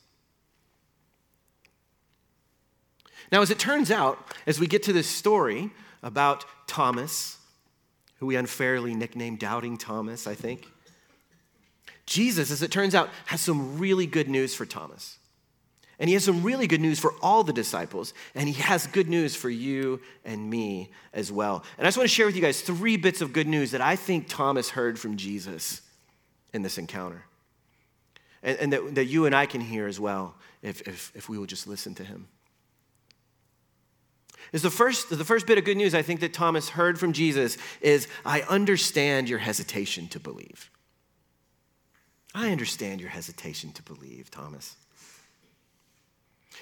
Now, 3.30 3.42
as 3.42 3.50
it 3.50 3.58
turns 3.58 3.90
out, 3.90 4.18
as 4.46 4.58
we 4.58 4.66
get 4.66 4.82
to 4.84 4.92
this 4.92 5.06
story 5.06 5.70
about 6.02 6.44
Thomas, 6.66 7.38
who 8.18 8.26
we 8.26 8.37
unfairly 8.37 8.94
nicknamed 8.94 9.38
Doubting 9.38 9.76
Thomas, 9.76 10.26
I 10.26 10.34
think, 10.34 10.66
Jesus, 12.08 12.50
as 12.50 12.62
it 12.62 12.70
turns 12.70 12.94
out, 12.94 13.10
has 13.26 13.42
some 13.42 13.78
really 13.78 14.06
good 14.06 14.28
news 14.28 14.54
for 14.54 14.64
Thomas. 14.64 15.18
And 15.98 16.08
he 16.08 16.14
has 16.14 16.24
some 16.24 16.42
really 16.42 16.66
good 16.66 16.80
news 16.80 16.98
for 16.98 17.12
all 17.20 17.44
the 17.44 17.52
disciples, 17.52 18.14
and 18.34 18.48
he 18.48 18.54
has 18.62 18.86
good 18.86 19.08
news 19.08 19.36
for 19.36 19.50
you 19.50 20.00
and 20.24 20.48
me 20.48 20.90
as 21.12 21.30
well. 21.30 21.64
And 21.76 21.86
I 21.86 21.88
just 21.88 21.98
want 21.98 22.08
to 22.08 22.14
share 22.14 22.24
with 22.24 22.34
you 22.34 22.40
guys 22.40 22.62
three 22.62 22.96
bits 22.96 23.20
of 23.20 23.34
good 23.34 23.46
news 23.46 23.72
that 23.72 23.82
I 23.82 23.94
think 23.94 24.26
Thomas 24.26 24.70
heard 24.70 24.98
from 24.98 25.18
Jesus 25.18 25.82
in 26.54 26.62
this 26.62 26.78
encounter, 26.78 27.24
and, 28.42 28.58
and 28.58 28.72
that, 28.72 28.94
that 28.94 29.04
you 29.04 29.26
and 29.26 29.34
I 29.34 29.44
can 29.44 29.60
hear 29.60 29.86
as 29.86 30.00
well 30.00 30.34
if, 30.62 30.80
if, 30.88 31.12
if 31.14 31.28
we 31.28 31.36
will 31.36 31.46
just 31.46 31.66
listen 31.66 31.94
to 31.96 32.04
him. 32.04 32.28
Is 34.52 34.62
the 34.62 34.70
first, 34.70 35.10
the 35.10 35.24
first 35.26 35.46
bit 35.46 35.58
of 35.58 35.64
good 35.64 35.76
news 35.76 35.94
I 35.94 36.00
think 36.00 36.20
that 36.20 36.32
Thomas 36.32 36.70
heard 36.70 36.98
from 36.98 37.12
Jesus 37.12 37.58
is 37.82 38.08
I 38.24 38.42
understand 38.42 39.28
your 39.28 39.40
hesitation 39.40 40.08
to 40.08 40.20
believe. 40.20 40.70
I 42.35 42.50
understand 42.50 43.00
your 43.00 43.11
hesitation 43.11 43.73
to 43.73 43.82
believe, 43.82 44.30
Thomas. 44.30 44.76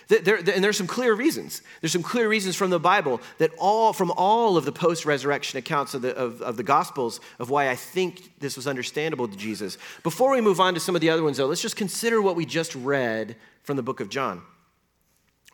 There, 0.08 0.36
and 0.36 0.62
there's 0.62 0.76
some 0.76 0.86
clear 0.86 1.14
reasons. 1.14 1.62
There's 1.80 1.92
some 1.92 2.02
clear 2.02 2.28
reasons 2.28 2.54
from 2.54 2.70
the 2.70 2.78
Bible 2.78 3.20
that 3.38 3.50
all, 3.58 3.92
from 3.92 4.12
all 4.12 4.56
of 4.56 4.64
the 4.64 4.70
post-resurrection 4.70 5.58
accounts 5.58 5.94
of 5.94 6.02
the, 6.02 6.14
of, 6.16 6.40
of 6.42 6.56
the 6.56 6.62
Gospels 6.62 7.20
of 7.40 7.50
why 7.50 7.68
I 7.70 7.74
think 7.74 8.38
this 8.38 8.56
was 8.56 8.68
understandable 8.68 9.26
to 9.26 9.36
Jesus. 9.36 9.78
Before 10.04 10.30
we 10.30 10.40
move 10.40 10.60
on 10.60 10.74
to 10.74 10.80
some 10.80 10.94
of 10.94 11.00
the 11.00 11.10
other 11.10 11.24
ones, 11.24 11.38
though, 11.38 11.46
let's 11.46 11.62
just 11.62 11.76
consider 11.76 12.22
what 12.22 12.36
we 12.36 12.46
just 12.46 12.74
read 12.76 13.36
from 13.64 13.76
the 13.76 13.82
book 13.82 13.98
of 13.98 14.08
John. 14.08 14.42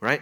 right? 0.03 0.21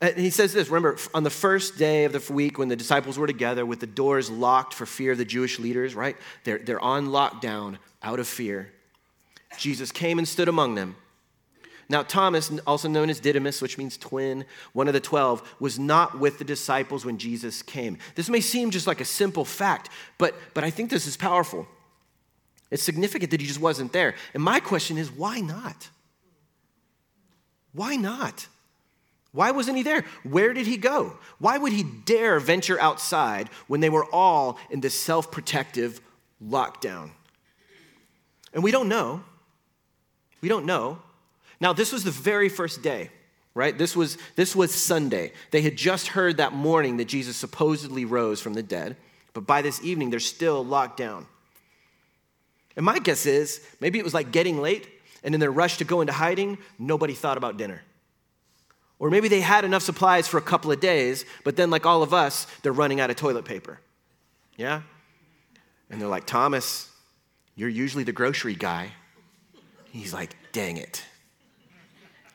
And 0.00 0.16
he 0.16 0.30
says 0.30 0.52
this 0.52 0.68
remember, 0.68 0.96
on 1.12 1.24
the 1.24 1.30
first 1.30 1.76
day 1.76 2.04
of 2.04 2.12
the 2.12 2.32
week 2.32 2.58
when 2.58 2.68
the 2.68 2.76
disciples 2.76 3.18
were 3.18 3.26
together 3.26 3.66
with 3.66 3.80
the 3.80 3.86
doors 3.88 4.30
locked 4.30 4.74
for 4.74 4.86
fear 4.86 5.10
of 5.12 5.18
the 5.18 5.24
Jewish 5.24 5.58
leaders, 5.58 5.96
right? 5.96 6.16
They're, 6.44 6.58
they're 6.58 6.80
on 6.80 7.08
lockdown 7.08 7.78
out 8.00 8.20
of 8.20 8.28
fear. 8.28 8.70
Jesus 9.56 9.90
came 9.90 10.18
and 10.18 10.28
stood 10.28 10.48
among 10.48 10.74
them. 10.74 10.96
Now, 11.90 12.02
Thomas, 12.02 12.52
also 12.66 12.86
known 12.86 13.08
as 13.08 13.18
Didymus, 13.18 13.62
which 13.62 13.78
means 13.78 13.96
twin, 13.96 14.44
one 14.74 14.88
of 14.88 14.94
the 14.94 15.00
twelve, 15.00 15.42
was 15.58 15.78
not 15.78 16.18
with 16.18 16.38
the 16.38 16.44
disciples 16.44 17.04
when 17.04 17.16
Jesus 17.16 17.62
came. 17.62 17.96
This 18.14 18.28
may 18.28 18.42
seem 18.42 18.70
just 18.70 18.86
like 18.86 19.00
a 19.00 19.06
simple 19.06 19.44
fact, 19.44 19.88
but, 20.18 20.34
but 20.52 20.64
I 20.64 20.70
think 20.70 20.90
this 20.90 21.06
is 21.06 21.16
powerful. 21.16 21.66
It's 22.70 22.82
significant 22.82 23.30
that 23.30 23.40
he 23.40 23.46
just 23.46 23.60
wasn't 23.60 23.94
there. 23.94 24.14
And 24.34 24.42
my 24.42 24.60
question 24.60 24.98
is 24.98 25.10
why 25.10 25.40
not? 25.40 25.88
Why 27.72 27.96
not? 27.96 28.46
Why 29.32 29.50
wasn't 29.50 29.78
he 29.78 29.82
there? 29.82 30.04
Where 30.24 30.52
did 30.52 30.66
he 30.66 30.76
go? 30.76 31.16
Why 31.38 31.56
would 31.56 31.72
he 31.72 31.82
dare 31.82 32.40
venture 32.40 32.80
outside 32.80 33.48
when 33.66 33.80
they 33.80 33.90
were 33.90 34.06
all 34.12 34.58
in 34.70 34.80
this 34.80 34.94
self 34.94 35.30
protective 35.30 36.00
lockdown? 36.42 37.12
And 38.52 38.62
we 38.62 38.70
don't 38.70 38.88
know. 38.88 39.22
We 40.40 40.48
don't 40.48 40.66
know. 40.66 40.98
Now, 41.60 41.72
this 41.72 41.92
was 41.92 42.04
the 42.04 42.10
very 42.10 42.48
first 42.48 42.82
day, 42.82 43.10
right? 43.54 43.76
This 43.76 43.96
was, 43.96 44.18
this 44.36 44.54
was 44.54 44.72
Sunday. 44.72 45.32
They 45.50 45.62
had 45.62 45.76
just 45.76 46.08
heard 46.08 46.36
that 46.36 46.52
morning 46.52 46.98
that 46.98 47.06
Jesus 47.06 47.36
supposedly 47.36 48.04
rose 48.04 48.40
from 48.40 48.54
the 48.54 48.62
dead, 48.62 48.96
but 49.34 49.46
by 49.46 49.62
this 49.62 49.82
evening, 49.82 50.10
they're 50.10 50.20
still 50.20 50.64
locked 50.64 50.96
down. 50.96 51.26
And 52.76 52.84
my 52.84 53.00
guess 53.00 53.26
is 53.26 53.60
maybe 53.80 53.98
it 53.98 54.04
was 54.04 54.14
like 54.14 54.30
getting 54.30 54.60
late, 54.60 54.88
and 55.24 55.34
in 55.34 55.40
their 55.40 55.50
rush 55.50 55.78
to 55.78 55.84
go 55.84 56.00
into 56.00 56.12
hiding, 56.12 56.58
nobody 56.78 57.14
thought 57.14 57.36
about 57.36 57.56
dinner. 57.56 57.82
Or 59.00 59.10
maybe 59.10 59.28
they 59.28 59.40
had 59.40 59.64
enough 59.64 59.82
supplies 59.82 60.26
for 60.26 60.38
a 60.38 60.42
couple 60.42 60.72
of 60.72 60.80
days, 60.80 61.24
but 61.44 61.56
then, 61.56 61.70
like 61.70 61.86
all 61.86 62.02
of 62.02 62.12
us, 62.12 62.46
they're 62.62 62.72
running 62.72 63.00
out 63.00 63.10
of 63.10 63.16
toilet 63.16 63.44
paper. 63.44 63.80
Yeah? 64.56 64.82
And 65.90 66.00
they're 66.00 66.08
like, 66.08 66.26
Thomas, 66.26 66.90
you're 67.54 67.68
usually 67.68 68.04
the 68.04 68.12
grocery 68.12 68.54
guy. 68.54 68.92
He's 69.90 70.12
like, 70.12 70.36
dang 70.52 70.76
it. 70.76 71.02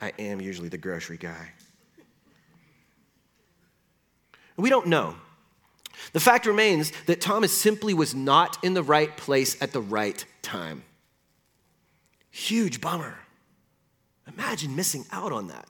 I 0.02 0.12
am 0.20 0.42
usually 0.42 0.70
the 0.70 0.78
grocery 0.78 1.18
guy. 1.18 1.52
We 4.58 4.70
don't 4.70 4.88
know. 4.88 5.16
The 6.12 6.20
fact 6.20 6.46
remains 6.46 6.92
that 7.06 7.22
Thomas 7.22 7.52
simply 7.52 7.94
was 7.94 8.14
not 8.14 8.64
in 8.64 8.74
the 8.74 8.84
right 8.84 9.16
place 9.16 9.60
at 9.62 9.72
the 9.72 9.82
right 9.82 10.26
time. 10.42 10.84
Huge 12.30 12.82
bummer. 12.82 13.18
Imagine 14.28 14.76
missing 14.76 15.06
out 15.12 15.32
on 15.32 15.48
that. 15.48 15.68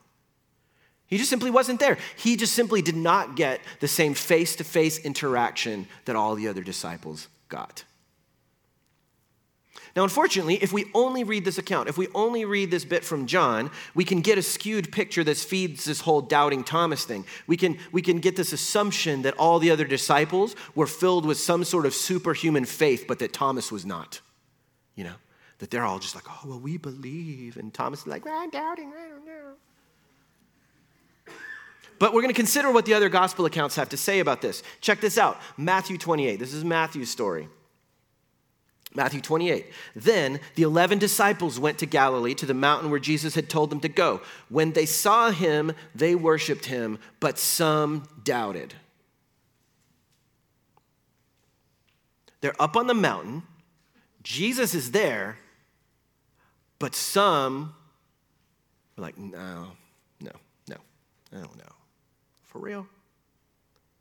He 1.06 1.18
just 1.18 1.30
simply 1.30 1.50
wasn't 1.50 1.80
there. 1.80 1.98
He 2.16 2.36
just 2.36 2.54
simply 2.54 2.82
did 2.82 2.96
not 2.96 3.36
get 3.36 3.60
the 3.80 3.88
same 3.88 4.14
face 4.14 4.56
to 4.56 4.64
face 4.64 4.98
interaction 4.98 5.86
that 6.06 6.16
all 6.16 6.34
the 6.34 6.48
other 6.48 6.62
disciples 6.62 7.28
got. 7.48 7.84
Now, 9.96 10.02
unfortunately, 10.02 10.56
if 10.56 10.72
we 10.72 10.86
only 10.92 11.22
read 11.22 11.44
this 11.44 11.58
account, 11.58 11.88
if 11.88 11.96
we 11.96 12.08
only 12.14 12.44
read 12.44 12.70
this 12.70 12.84
bit 12.84 13.04
from 13.04 13.26
John, 13.26 13.70
we 13.94 14.04
can 14.04 14.22
get 14.22 14.38
a 14.38 14.42
skewed 14.42 14.90
picture 14.90 15.22
that 15.22 15.36
feeds 15.36 15.84
this 15.84 16.00
whole 16.00 16.20
doubting 16.20 16.64
Thomas 16.64 17.04
thing. 17.04 17.24
We 17.46 17.56
can, 17.56 17.78
we 17.92 18.02
can 18.02 18.18
get 18.18 18.34
this 18.34 18.52
assumption 18.52 19.22
that 19.22 19.38
all 19.38 19.60
the 19.60 19.70
other 19.70 19.84
disciples 19.84 20.56
were 20.74 20.88
filled 20.88 21.24
with 21.24 21.38
some 21.38 21.62
sort 21.62 21.86
of 21.86 21.94
superhuman 21.94 22.64
faith, 22.64 23.04
but 23.06 23.20
that 23.20 23.32
Thomas 23.32 23.70
was 23.70 23.86
not. 23.86 24.20
You 24.96 25.04
know, 25.04 25.14
that 25.58 25.70
they're 25.70 25.84
all 25.84 26.00
just 26.00 26.16
like, 26.16 26.24
oh, 26.28 26.48
well, 26.48 26.60
we 26.60 26.76
believe. 26.76 27.56
And 27.56 27.72
Thomas 27.72 28.00
is 28.00 28.06
like, 28.08 28.24
well, 28.24 28.36
I'm 28.36 28.50
doubting, 28.50 28.92
I 28.92 29.08
don't 29.08 29.24
know. 29.24 29.52
But 32.00 32.12
we're 32.12 32.22
going 32.22 32.34
to 32.34 32.40
consider 32.40 32.72
what 32.72 32.84
the 32.84 32.94
other 32.94 33.08
gospel 33.08 33.46
accounts 33.46 33.76
have 33.76 33.90
to 33.90 33.96
say 33.96 34.18
about 34.18 34.42
this. 34.42 34.64
Check 34.80 35.00
this 35.00 35.18
out 35.18 35.40
Matthew 35.56 35.98
28. 35.98 36.40
This 36.40 36.52
is 36.52 36.64
Matthew's 36.64 37.10
story. 37.10 37.48
Matthew 38.94 39.20
28. 39.20 39.66
Then 39.96 40.40
the 40.54 40.62
11 40.62 40.98
disciples 40.98 41.58
went 41.58 41.78
to 41.78 41.86
Galilee, 41.86 42.34
to 42.34 42.46
the 42.46 42.54
mountain 42.54 42.90
where 42.90 43.00
Jesus 43.00 43.34
had 43.34 43.50
told 43.50 43.70
them 43.70 43.80
to 43.80 43.88
go. 43.88 44.20
When 44.48 44.72
they 44.72 44.86
saw 44.86 45.30
him, 45.30 45.72
they 45.94 46.14
worshiped 46.14 46.66
him, 46.66 46.98
but 47.18 47.38
some 47.38 48.08
doubted. 48.22 48.74
They're 52.40 52.60
up 52.60 52.76
on 52.76 52.86
the 52.86 52.94
mountain, 52.94 53.42
Jesus 54.22 54.74
is 54.74 54.90
there, 54.90 55.38
but 56.78 56.94
some 56.94 57.74
like, 58.96 59.18
no, 59.18 59.72
no, 60.20 60.30
no, 60.68 60.76
I 61.32 61.36
don't 61.36 61.56
know. 61.56 61.72
For 62.42 62.58
real? 62.58 62.86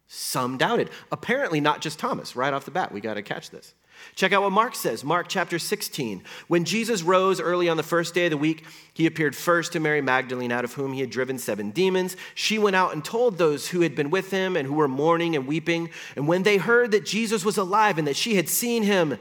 Some 0.08 0.58
doubted. 0.58 0.90
Apparently, 1.12 1.60
not 1.60 1.82
just 1.82 1.98
Thomas, 1.98 2.36
right 2.36 2.54
off 2.54 2.66
the 2.66 2.72
bat. 2.72 2.92
We 2.92 3.02
got 3.02 3.16
to 3.16 3.24
catch 3.24 3.50
this. 3.50 3.74
Check 4.16 4.32
out 4.32 4.44
what 4.44 4.52
Mark 4.52 4.76
says. 4.76 5.04
Mark 5.04 5.28
chapter 5.28 5.58
16. 5.58 6.24
When 6.48 6.66
Jesus 6.66 7.02
rose 7.02 7.39
early 7.39 7.70
on 7.70 7.78
the 7.78 7.84
first 7.84 8.13
day 8.13 8.26
of 8.26 8.32
the 8.32 8.38
week, 8.38 8.66
he 8.94 9.06
appeared 9.06 9.36
first 9.36 9.74
to 9.74 9.80
Mary 9.80 10.02
Magdalene, 10.02 10.52
out 10.52 10.63
of 10.63 10.74
whom 10.74 10.94
he 10.94 11.02
had 11.02 11.10
driven 11.10 11.38
seven 11.38 11.72
demons. 11.72 12.16
She 12.36 12.60
went 12.60 12.76
out 12.76 12.94
and 12.94 13.04
told 13.04 13.38
those 13.38 13.70
who 13.70 13.82
had 13.82 13.96
been 13.96 14.10
with 14.10 14.32
him 14.32 14.56
and 14.56 14.68
who 14.68 14.76
were 14.76 14.88
mourning 14.88 15.36
and 15.36 15.48
weeping. 15.48 15.89
And 16.16 16.28
when 16.28 16.44
they 16.44 16.58
heard 16.58 16.92
that 16.92 17.06
Jesus 17.06 17.44
was 17.44 17.58
alive 17.58 17.98
and 17.98 18.08
that 18.08 18.16
she 18.16 18.36
had 18.36 18.50
seen 18.50 18.84
him, 18.84 19.18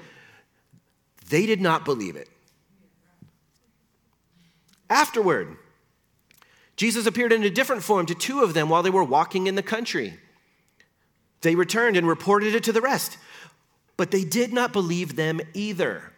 they 1.28 1.46
did 1.46 1.60
not 1.60 1.84
believe 1.84 2.16
it. 2.16 2.28
Afterward, 4.90 5.56
Jesus 6.76 7.06
appeared 7.06 7.32
in 7.32 7.42
a 7.42 7.50
different 7.50 7.82
form 7.82 8.06
to 8.06 8.14
two 8.14 8.42
of 8.42 8.52
them 8.52 8.68
while 8.68 8.82
they 8.82 8.90
were 8.90 9.04
walking 9.04 9.46
in 9.46 9.54
the 9.54 9.62
country. 9.62 10.18
They 11.42 11.54
returned 11.54 11.96
and 11.96 12.06
reported 12.06 12.54
it 12.54 12.64
to 12.64 12.72
the 12.72 12.80
rest, 12.80 13.18
but 13.96 14.10
they 14.10 14.24
did 14.24 14.52
not 14.52 14.72
believe 14.72 15.16
them 15.16 15.40
either. 15.54 16.12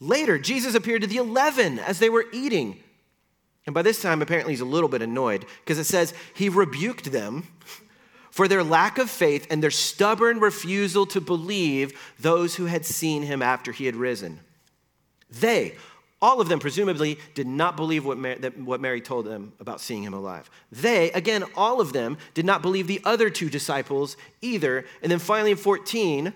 Later, 0.00 0.38
Jesus 0.38 0.74
appeared 0.74 1.02
to 1.02 1.06
the 1.06 1.18
11 1.18 1.78
as 1.78 1.98
they 1.98 2.10
were 2.10 2.26
eating. 2.32 2.82
And 3.66 3.74
by 3.74 3.82
this 3.82 4.02
time, 4.02 4.20
apparently, 4.20 4.52
he's 4.52 4.60
a 4.60 4.64
little 4.64 4.88
bit 4.88 5.02
annoyed 5.02 5.46
because 5.60 5.78
it 5.78 5.84
says 5.84 6.12
he 6.34 6.48
rebuked 6.48 7.12
them 7.12 7.46
for 8.30 8.48
their 8.48 8.64
lack 8.64 8.98
of 8.98 9.10
faith 9.10 9.46
and 9.50 9.62
their 9.62 9.70
stubborn 9.70 10.40
refusal 10.40 11.06
to 11.06 11.20
believe 11.20 11.92
those 12.18 12.56
who 12.56 12.66
had 12.66 12.84
seen 12.84 13.22
him 13.22 13.42
after 13.42 13.70
he 13.70 13.86
had 13.86 13.94
risen. 13.94 14.40
They, 15.30 15.76
all 16.22 16.40
of 16.40 16.48
them 16.48 16.60
presumably 16.60 17.18
did 17.34 17.48
not 17.48 17.76
believe 17.76 18.06
what 18.06 18.16
Mary, 18.16 18.38
what 18.56 18.80
Mary 18.80 19.00
told 19.00 19.26
them 19.26 19.52
about 19.58 19.80
seeing 19.80 20.04
him 20.04 20.14
alive. 20.14 20.48
They, 20.70 21.10
again, 21.10 21.44
all 21.56 21.80
of 21.80 21.92
them 21.92 22.16
did 22.32 22.46
not 22.46 22.62
believe 22.62 22.86
the 22.86 23.00
other 23.04 23.28
two 23.28 23.50
disciples 23.50 24.16
either. 24.40 24.86
And 25.02 25.10
then 25.10 25.18
finally 25.18 25.50
in 25.50 25.56
14, 25.56 26.32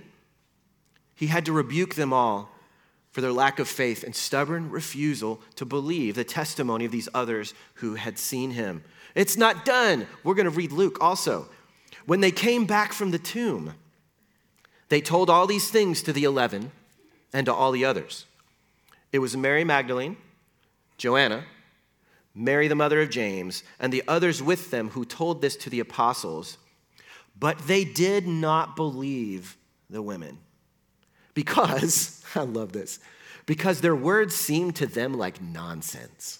he 1.14 1.29
had 1.29 1.46
to 1.46 1.53
rebuke 1.53 1.94
them 1.94 2.12
all 2.12 2.51
for 3.12 3.20
their 3.20 3.33
lack 3.33 3.61
of 3.61 3.68
faith 3.68 4.03
and 4.03 4.14
stubborn 4.14 4.70
refusal 4.70 5.40
to 5.55 5.64
believe 5.64 6.16
the 6.16 6.25
testimony 6.25 6.85
of 6.85 6.92
these 6.92 7.09
others 7.14 7.55
who 7.75 7.94
had 7.94 8.18
seen 8.18 8.51
him. 8.51 8.83
It's 9.14 9.38
not 9.38 9.64
done. 9.64 10.07
We're 10.25 10.35
going 10.35 10.44
to 10.44 10.51
read 10.51 10.72
Luke 10.72 10.99
also. 11.01 11.49
When 12.05 12.20
they 12.20 12.33
came 12.33 12.66
back 12.66 12.92
from 12.92 13.12
the 13.12 13.18
tomb, 13.18 13.75
they 14.88 15.01
told 15.01 15.31
all 15.31 15.46
these 15.46 15.70
things 15.70 16.03
to 16.03 16.12
the 16.12 16.25
eleven 16.25 16.72
and 17.33 17.46
to 17.46 17.55
all 17.55 17.72
the 17.72 17.85
others. 17.85 18.27
It 19.16 19.20
was 19.20 19.35
Mary 19.35 19.64
Magdalene, 19.64 20.18
Joanna, 20.98 21.44
Mary, 22.35 22.68
the 22.68 22.74
mother 22.74 23.00
of 23.00 23.09
James, 23.09 23.62
and 23.81 23.90
the 23.90 24.02
others 24.07 24.42
with 24.42 24.70
them 24.70 24.90
who 24.90 25.07
told 25.07 25.40
this 25.40 25.57
to 25.57 25.70
the 25.70 25.81
apostles. 25.81 26.59
But 27.40 27.57
they 27.61 27.83
did 27.83 28.26
not 28.26 28.76
believe 28.76 29.57
the 29.88 30.02
women 30.02 30.37
because, 31.33 32.22
I 32.35 32.40
love 32.40 32.72
this, 32.72 32.98
because 33.46 33.81
their 33.81 33.96
words 33.96 34.35
seemed 34.35 34.76
to 34.76 34.87
them 34.87 35.14
like 35.14 35.40
nonsense. 35.40 36.38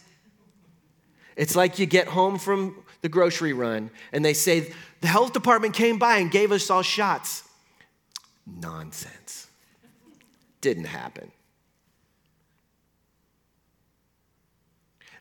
It's 1.35 1.57
like 1.57 1.79
you 1.79 1.87
get 1.87 2.09
home 2.09 2.39
from 2.39 2.85
the 3.01 3.09
grocery 3.09 3.55
run 3.55 3.91
and 4.12 4.23
they 4.23 4.35
say, 4.35 4.71
the 5.01 5.09
health 5.09 5.33
department 5.33 5.73
came 5.73 5.99
by 5.99 6.19
and 6.19 6.31
gave 6.31 6.53
us 6.53 6.69
all 6.69 6.83
shots. 6.83 7.43
Nonsense. 8.47 9.47
Didn't 10.61 10.85
happen. 10.85 11.33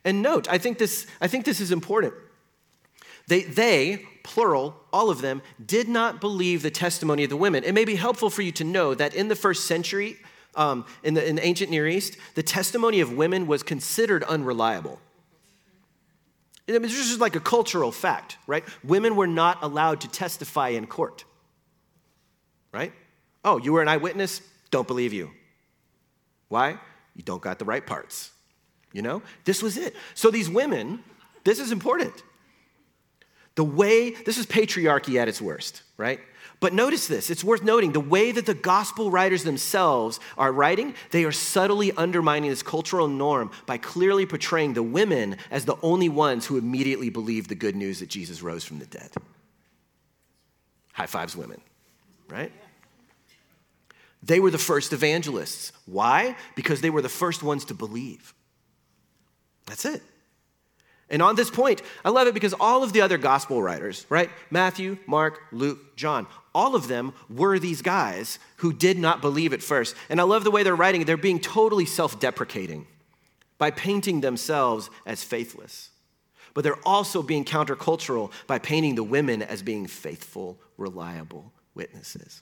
And 0.06 0.22
note, 0.22 0.48
I 0.50 0.60
think 0.60 0.78
this, 0.78 1.08
I 1.20 1.28
think 1.28 1.44
this 1.44 1.60
is 1.60 1.72
important. 1.72 2.13
They, 3.28 3.41
they, 3.41 4.06
plural, 4.24 4.76
all 4.94 5.10
of 5.10 5.22
them, 5.22 5.41
did 5.65 5.89
not 5.89 6.22
believe 6.22 6.62
the 6.62 6.70
testimony 6.70 7.24
of 7.24 7.32
the 7.32 7.36
women. 7.36 7.63
It 7.63 7.74
may 7.74 7.86
be 7.86 7.96
helpful 7.96 8.30
for 8.30 8.44
you 8.44 8.52
to 8.54 8.63
know 8.63 8.94
that 8.94 9.15
in 9.15 9.30
the 9.30 9.36
first 9.36 9.65
century, 9.65 10.18
um, 10.54 10.86
in, 11.04 11.15
the, 11.15 11.28
in 11.28 11.36
the 11.38 11.46
ancient 11.46 11.72
Near 11.72 11.88
East, 11.88 12.18
the 12.36 12.44
testimony 12.44 13.02
of 13.02 13.12
women 13.12 13.48
was 13.48 13.63
considered 13.63 14.24
unreliable. 14.24 15.00
I 16.68 16.74
mean, 16.74 16.84
this 16.84 16.94
is 16.94 17.20
like 17.20 17.36
a 17.36 17.39
cultural 17.39 17.91
fact, 17.91 18.38
right? 18.48 18.63
Women 18.84 19.15
were 19.15 19.28
not 19.28 19.63
allowed 19.63 20.02
to 20.02 20.08
testify 20.08 20.70
in 20.70 20.86
court, 20.86 21.26
right? 22.72 22.94
Oh, 23.44 23.58
you 23.58 23.74
were 23.74 23.82
an 23.82 23.88
eyewitness? 23.88 24.41
Don't 24.70 24.88
believe 24.88 25.13
you. 25.13 25.32
Why? 26.48 26.80
You 27.15 27.24
don't 27.24 27.41
got 27.41 27.60
the 27.60 27.65
right 27.65 27.86
parts. 27.86 28.32
You 28.95 29.01
know, 29.01 29.21
this 29.43 29.62
was 29.62 29.75
it. 29.77 29.93
So 30.13 30.31
these 30.31 30.49
women 30.49 31.03
This 31.45 31.60
is 31.60 31.71
important. 31.71 32.13
The 33.53 33.63
way, 33.63 34.10
this 34.10 34.38
is 34.38 34.45
patriarchy 34.45 35.15
at 35.17 35.29
its 35.29 35.39
worst, 35.39 35.84
right? 35.95 36.19
But 36.60 36.73
notice 36.73 37.08
this, 37.08 37.29
it's 37.29 37.43
worth 37.43 37.63
noting 37.63 37.91
the 37.93 37.99
way 37.99 38.31
that 38.31 38.45
the 38.45 38.53
gospel 38.53 39.12
writers 39.12 39.43
themselves 39.43 40.19
are 40.38 40.51
writing, 40.51 40.95
they 41.12 41.23
are 41.23 41.31
subtly 41.31 41.91
undermining 41.93 42.49
this 42.49 42.63
cultural 42.63 43.08
norm 43.08 43.51
by 43.65 43.77
clearly 43.77 44.25
portraying 44.25 44.73
the 44.73 44.84
women 44.84 45.38
as 45.51 45.65
the 45.65 45.75
only 45.81 46.10
ones 46.10 46.45
who 46.47 46.58
immediately 46.58 47.10
believed 47.10 47.49
the 47.49 47.55
good 47.55 47.75
news 47.75 47.99
that 47.99 48.10
Jesus 48.10 48.41
rose 48.41 48.63
from 48.63 48.79
the 48.79 48.86
dead. 48.88 49.12
High 50.93 51.05
fives, 51.05 51.36
women, 51.36 51.62
right? 52.27 52.51
They 54.23 54.39
were 54.39 54.51
the 54.51 54.58
first 54.58 54.93
evangelists. 54.93 55.71
Why? 55.86 56.36
Because 56.55 56.81
they 56.81 56.89
were 56.89 57.03
the 57.03 57.10
first 57.10 57.43
ones 57.43 57.65
to 57.65 57.73
believe. 57.73 58.34
That's 59.65 59.86
it. 59.86 60.01
And 61.10 61.21
on 61.21 61.36
this 61.36 61.51
point, 61.51 61.82
I 62.04 62.10
love 62.10 62.28
it 62.28 62.34
because 62.34 62.54
all 62.60 62.84
of 62.84 62.93
the 62.93 63.01
other 63.01 63.17
gospel 63.17 63.62
writers, 63.62 64.06
right? 64.10 64.30
Matthew, 64.49 64.97
Mark, 65.06 65.39
Luke, 65.51 65.95
John, 65.95 66.25
all 66.54 66.75
of 66.75 66.88
them 66.88 67.13
were 67.30 67.60
these 67.60 67.82
guys 67.82 68.39
who 68.58 68.73
did 68.73 68.97
not 68.97 69.21
believe 69.21 69.54
at 69.54 69.62
first. 69.62 69.95
And 70.10 70.19
I 70.19 70.23
love 70.23 70.43
the 70.43 70.51
way 70.51 70.63
they're 70.63 70.75
writing, 70.75 71.06
they're 71.06 71.17
being 71.17 71.39
totally 71.39 71.86
self 71.86 72.19
deprecating 72.19 72.88
by 73.58 73.71
painting 73.71 74.21
themselves 74.21 74.89
as 75.06 75.23
faithless. 75.23 75.91
But 76.56 76.63
they're 76.63 76.88
also 76.88 77.21
being 77.21 77.45
countercultural 77.45 78.32
by 78.47 78.60
painting 78.60 78.95
the 78.95 79.04
women 79.04 79.41
as 79.41 79.62
being 79.62 79.88
faithful, 79.88 80.58
reliable 80.78 81.51
witnesses. 81.75 82.41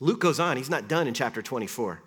Luke 0.00 0.20
goes 0.20 0.40
on, 0.40 0.56
he's 0.56 0.70
not 0.70 0.88
done 0.88 1.06
in 1.06 1.14
chapter 1.14 1.42
24. 1.42 2.02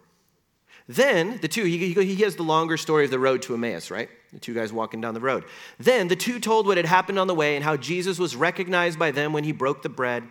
Then 0.88 1.40
the 1.42 1.48
two, 1.48 1.64
he, 1.64 1.94
he 1.94 2.16
has 2.24 2.36
the 2.36 2.44
longer 2.44 2.78
story 2.78 3.06
of 3.06 3.12
the 3.12 3.20
road 3.20 3.42
to 3.44 3.56
Emmaus, 3.56 3.90
right? 3.90 4.10
The 4.34 4.40
two 4.40 4.54
guys 4.54 4.72
walking 4.72 5.02
down 5.02 5.16
the 5.16 5.20
road. 5.20 5.46
Then 5.80 6.08
the 6.08 6.16
two 6.16 6.40
told 6.40 6.68
what 6.68 6.78
had 6.78 6.86
happened 6.86 7.18
on 7.18 7.28
the 7.28 7.34
way 7.34 7.56
and 7.56 7.64
how 7.64 7.76
Jesus 7.76 8.20
was 8.20 8.36
recognized 8.36 9.00
by 9.00 9.12
them 9.12 9.34
when 9.34 9.44
he 9.44 9.52
broke 9.52 9.82
the 9.82 9.90
bread. 9.90 10.24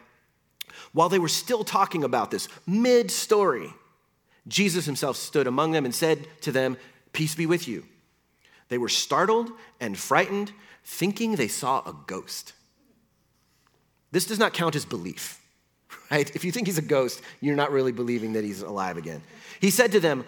While 0.92 1.08
they 1.08 1.18
were 1.18 1.28
still 1.28 1.64
talking 1.64 2.04
about 2.04 2.30
this, 2.30 2.48
mid 2.66 3.10
story, 3.10 3.72
Jesus 4.46 4.86
himself 4.86 5.16
stood 5.16 5.46
among 5.46 5.72
them 5.72 5.84
and 5.84 5.94
said 5.94 6.28
to 6.42 6.52
them, 6.52 6.76
Peace 7.12 7.34
be 7.34 7.46
with 7.46 7.66
you. 7.66 7.84
They 8.68 8.78
were 8.78 8.88
startled 8.88 9.50
and 9.80 9.98
frightened, 9.98 10.52
thinking 10.84 11.36
they 11.36 11.48
saw 11.48 11.80
a 11.80 11.94
ghost. 12.06 12.52
This 14.12 14.26
does 14.26 14.38
not 14.38 14.52
count 14.52 14.76
as 14.76 14.84
belief, 14.84 15.40
right? 16.10 16.30
If 16.34 16.44
you 16.44 16.52
think 16.52 16.68
he's 16.68 16.78
a 16.78 16.82
ghost, 16.82 17.20
you're 17.40 17.56
not 17.56 17.72
really 17.72 17.92
believing 17.92 18.34
that 18.34 18.44
he's 18.44 18.62
alive 18.62 18.96
again. 18.96 19.22
He 19.60 19.70
said 19.70 19.92
to 19.92 20.00
them, 20.00 20.24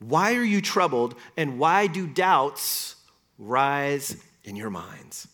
why 0.00 0.34
are 0.34 0.44
you 0.44 0.60
troubled, 0.60 1.14
and 1.36 1.58
why 1.58 1.86
do 1.86 2.06
doubts 2.06 2.96
rise 3.38 4.16
in 4.44 4.56
your 4.56 4.70
minds? 4.70 5.28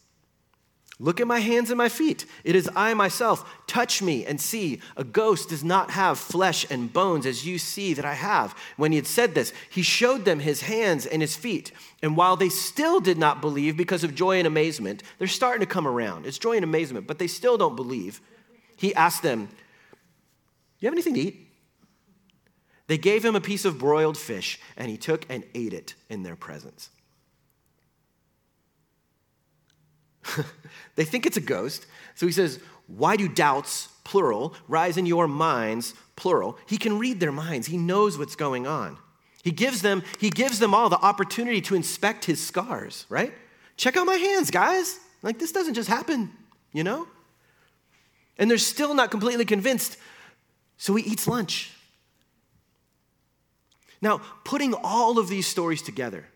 Look 1.00 1.20
at 1.20 1.26
my 1.26 1.40
hands 1.40 1.70
and 1.70 1.76
my 1.78 1.88
feet. 1.88 2.24
It 2.44 2.54
is 2.54 2.70
I 2.76 2.94
myself. 2.94 3.44
Touch 3.66 4.00
me 4.00 4.24
and 4.24 4.40
see. 4.40 4.80
A 4.96 5.02
ghost 5.02 5.48
does 5.48 5.64
not 5.64 5.90
have 5.90 6.20
flesh 6.20 6.64
and 6.70 6.92
bones 6.92 7.26
as 7.26 7.44
you 7.44 7.58
see 7.58 7.94
that 7.94 8.04
I 8.04 8.14
have. 8.14 8.56
When 8.76 8.92
he 8.92 8.96
had 8.96 9.06
said 9.08 9.34
this, 9.34 9.52
he 9.68 9.82
showed 9.82 10.24
them 10.24 10.38
his 10.38 10.62
hands 10.62 11.04
and 11.04 11.20
his 11.20 11.34
feet. 11.34 11.72
And 12.00 12.16
while 12.16 12.36
they 12.36 12.48
still 12.48 13.00
did 13.00 13.18
not 13.18 13.40
believe 13.40 13.76
because 13.76 14.04
of 14.04 14.14
joy 14.14 14.38
and 14.38 14.46
amazement, 14.46 15.02
they're 15.18 15.26
starting 15.26 15.60
to 15.60 15.66
come 15.66 15.88
around. 15.88 16.26
It's 16.26 16.38
joy 16.38 16.54
and 16.54 16.64
amazement, 16.64 17.08
but 17.08 17.18
they 17.18 17.26
still 17.26 17.58
don't 17.58 17.76
believe. 17.76 18.20
He 18.76 18.94
asked 18.94 19.22
them, 19.22 19.48
You 20.78 20.86
have 20.86 20.94
anything 20.94 21.14
to 21.14 21.20
eat? 21.20 21.43
They 22.86 22.98
gave 22.98 23.24
him 23.24 23.34
a 23.34 23.40
piece 23.40 23.64
of 23.64 23.78
broiled 23.78 24.18
fish, 24.18 24.60
and 24.76 24.90
he 24.90 24.96
took 24.96 25.24
and 25.28 25.44
ate 25.54 25.72
it 25.72 25.94
in 26.08 26.22
their 26.22 26.36
presence. 26.36 26.90
they 30.96 31.04
think 31.04 31.26
it's 31.26 31.36
a 31.36 31.42
ghost. 31.42 31.86
So 32.14 32.26
he 32.26 32.32
says, 32.32 32.60
Why 32.86 33.16
do 33.16 33.28
doubts, 33.28 33.88
plural, 34.04 34.54
rise 34.68 34.96
in 34.96 35.06
your 35.06 35.26
minds, 35.26 35.94
plural? 36.16 36.58
He 36.66 36.76
can 36.76 36.98
read 36.98 37.20
their 37.20 37.32
minds, 37.32 37.68
he 37.68 37.78
knows 37.78 38.18
what's 38.18 38.36
going 38.36 38.66
on. 38.66 38.98
He 39.42 39.50
gives 39.50 39.82
them, 39.82 40.02
he 40.20 40.30
gives 40.30 40.58
them 40.58 40.74
all 40.74 40.88
the 40.88 40.98
opportunity 40.98 41.60
to 41.62 41.74
inspect 41.74 42.24
his 42.24 42.44
scars, 42.44 43.04
right? 43.10 43.32
Check 43.76 43.96
out 43.96 44.06
my 44.06 44.14
hands, 44.14 44.50
guys. 44.50 44.98
Like 45.22 45.38
this 45.38 45.52
doesn't 45.52 45.74
just 45.74 45.88
happen, 45.88 46.30
you 46.72 46.82
know? 46.82 47.06
And 48.38 48.50
they're 48.50 48.58
still 48.58 48.94
not 48.94 49.10
completely 49.10 49.44
convinced. 49.44 49.98
So 50.76 50.94
he 50.94 51.04
eats 51.04 51.28
lunch. 51.28 51.72
Now, 54.04 54.20
putting 54.44 54.74
all 54.74 55.18
of 55.18 55.28
these 55.28 55.46
stories 55.46 55.80
together, 55.80 56.26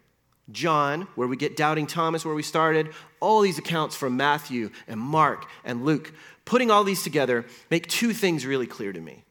John, 0.50 1.02
where 1.16 1.28
we 1.28 1.36
get 1.36 1.54
doubting 1.54 1.86
Thomas, 1.86 2.24
where 2.24 2.34
we 2.34 2.42
started, 2.42 2.88
all 3.20 3.42
these 3.42 3.58
accounts 3.58 3.94
from 3.94 4.16
Matthew 4.16 4.70
and 4.86 4.98
Mark 4.98 5.44
and 5.66 5.84
Luke, 5.84 6.14
putting 6.46 6.70
all 6.70 6.82
these 6.82 7.02
together 7.02 7.44
make 7.70 7.86
two 7.86 8.14
things 8.14 8.46
really 8.46 8.66
clear 8.66 8.90
to 8.90 9.00
me. 9.02 9.22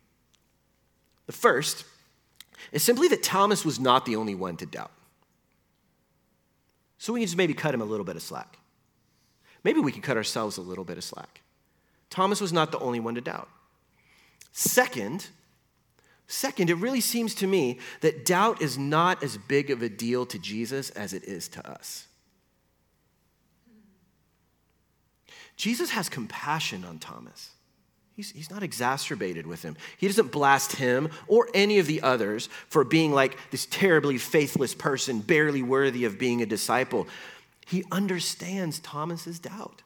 The 1.26 1.34
first 1.34 1.84
is 2.72 2.84
simply 2.84 3.08
that 3.08 3.24
Thomas 3.24 3.66
was 3.66 3.80
not 3.80 4.06
the 4.06 4.16
only 4.16 4.36
one 4.36 4.56
to 4.58 4.68
doubt. 4.68 4.92
So 7.00 7.14
we 7.14 7.22
can 7.22 7.26
just 7.26 7.38
maybe 7.38 7.56
cut 7.56 7.74
him 7.74 7.82
a 7.82 7.86
little 7.86 8.06
bit 8.06 8.18
of 8.18 8.22
slack. 8.22 8.60
Maybe 9.64 9.80
we 9.80 9.92
can 9.92 10.04
cut 10.04 10.16
ourselves 10.16 10.58
a 10.58 10.62
little 10.62 10.86
bit 10.86 11.00
of 11.00 11.04
slack. 11.04 11.42
Thomas 12.12 12.40
was 12.40 12.54
not 12.54 12.72
the 12.72 12.78
only 12.78 13.00
one 13.00 13.16
to 13.16 13.22
doubt. 13.22 13.50
Second, 14.52 15.28
Second, 16.28 16.70
it 16.70 16.76
really 16.76 17.02
seems 17.02 17.34
to 17.36 17.48
me 17.48 17.80
that 18.02 18.26
doubt 18.26 18.62
is 18.62 18.78
not 18.78 19.24
as 19.24 19.38
big 19.38 19.72
of 19.72 19.82
a 19.82 19.90
deal 19.90 20.26
to 20.26 20.38
Jesus 20.38 20.90
as 20.92 21.14
it 21.14 21.24
is 21.24 21.48
to 21.50 21.70
us. 21.70 22.08
Jesus 25.56 25.90
has 25.92 26.10
compassion 26.10 26.84
on 26.84 27.00
Thomas. 27.00 27.52
He's, 28.14 28.32
he's 28.32 28.52
not 28.52 28.62
exacerbated 28.64 29.48
with 29.48 29.62
him. 29.64 29.78
He 29.98 30.08
doesn't 30.08 30.32
blast 30.32 30.76
him 30.76 31.10
or 31.28 31.50
any 31.54 31.80
of 31.80 31.88
the 31.88 32.02
others 32.02 32.50
for 32.68 32.84
being 32.84 33.14
like 33.14 33.38
this 33.52 33.66
terribly 33.68 34.18
faithless 34.18 34.74
person, 34.74 35.20
barely 35.20 35.62
worthy 35.62 36.04
of 36.04 36.20
being 36.20 36.42
a 36.42 36.46
disciple. 36.46 37.08
He 37.66 37.86
understands 37.92 38.80
Thomas's 38.80 39.40
doubt. 39.40 39.84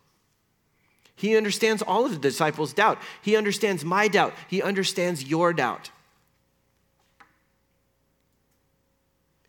He 1.16 1.38
understands 1.38 1.82
all 1.82 2.06
of 2.06 2.12
the 2.12 2.18
disciples' 2.18 2.74
doubt. 2.74 3.00
He 3.22 3.36
understands 3.36 3.86
my 3.86 4.08
doubt. 4.08 4.34
He 4.48 4.62
understands 4.62 5.24
your 5.24 5.54
doubt. 5.54 5.92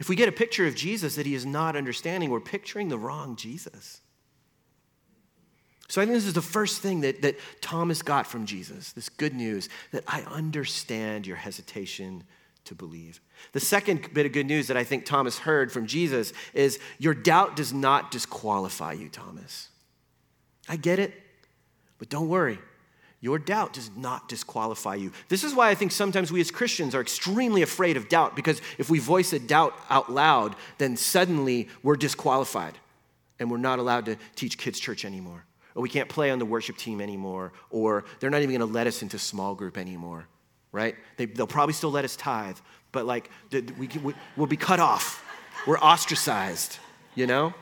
If 0.03 0.09
we 0.09 0.17
get 0.17 0.29
a 0.29 0.33
picture 0.33 0.67
of 0.67 0.75
Jesus 0.75 1.15
that 1.15 1.27
he 1.27 1.35
is 1.37 1.47
not 1.47 1.77
understanding, 1.77 2.29
we're 2.29 2.41
picturing 2.41 2.89
the 2.89 2.99
wrong 2.99 3.37
Jesus. 3.37 4.01
So 5.87 6.03
I 6.03 6.05
think 6.05 6.17
this 6.17 6.27
is 6.27 6.33
the 6.33 6.43
first 6.43 6.83
thing 6.83 7.03
that, 7.03 7.23
that 7.23 7.37
Thomas 7.61 8.03
got 8.03 8.27
from 8.27 8.45
Jesus 8.45 8.91
this 8.95 9.09
good 9.09 9.33
news 9.33 9.69
that 9.93 10.03
I 10.09 10.23
understand 10.23 11.25
your 11.25 11.37
hesitation 11.37 12.25
to 12.65 12.75
believe. 12.75 13.21
The 13.53 13.61
second 13.61 14.13
bit 14.13 14.27
of 14.27 14.33
good 14.33 14.47
news 14.47 14.67
that 14.67 14.77
I 14.77 14.83
think 14.83 15.05
Thomas 15.05 15.39
heard 15.39 15.71
from 15.71 15.87
Jesus 15.87 16.33
is 16.53 16.81
your 16.99 17.15
doubt 17.15 17.55
does 17.55 17.73
not 17.73 18.11
disqualify 18.11 18.95
you, 18.95 19.09
Thomas. 19.09 19.69
I 20.69 20.75
get 20.75 20.99
it, 20.99 21.15
but 21.99 22.09
don't 22.09 22.29
worry. 22.29 22.59
Your 23.23 23.39
doubt 23.39 23.75
does 23.75 23.89
not 23.97 24.29
disqualify 24.29 24.97
you. 24.97 25.13
This 25.29 25.45
is 25.45 25.55
why 25.55 25.71
I 25.71 25.77
think 25.77 25.93
sometimes 25.93 26.33
we 26.33 26.41
as 26.41 26.51
Christians 26.51 26.93
are 26.93 27.01
extremely 27.01 27.63
afraid 27.63 27.97
of 27.97 28.09
doubt 28.09 28.35
because 28.35 28.61
if 28.79 28.91
we 28.91 28.99
voice 28.99 29.33
a 29.33 29.39
doubt 29.39 29.75
out 29.89 30.13
loud, 30.13 30.57
then 30.79 30.97
suddenly 30.97 31.69
we're 31.85 31.95
disqualified 31.95 32.77
and 33.39 33.49
we're 33.49 33.59
not 33.59 33.79
allowed 33.79 34.07
to 34.07 34.17
teach 34.35 34.59
kids' 34.59 34.81
church 34.81 35.05
anymore. 35.05 35.45
Or 35.77 35.83
we 35.83 35.89
can't 35.89 36.09
play 36.09 36.33
on 36.33 36.41
the 36.41 36.45
worship 36.45 36.77
team 36.77 37.01
anymore. 37.01 37.53
Or 37.71 38.05
they're 38.19 38.29
not 38.29 38.43
even 38.43 38.59
going 38.59 38.69
to 38.69 38.75
let 38.75 38.89
us 38.89 39.03
into 39.03 39.21
small 39.21 39.55
group 39.55 39.79
anymore, 39.79 40.27
right? 40.73 40.97
They, 41.17 41.27
will 41.27 41.47
probably 41.47 41.75
still 41.75 41.93
let 41.93 42.05
us 42.05 42.17
tithe, 42.17 42.59
but 42.91 43.07
like 43.07 43.31
we, 43.53 43.89
we, 44.03 44.15
we'll 44.37 44.49
be 44.49 44.57
cut 44.57 44.81
off. 44.81 45.25
We're 45.65 45.79
ostracized, 45.79 46.79
you 47.15 47.29
know? 47.29 47.55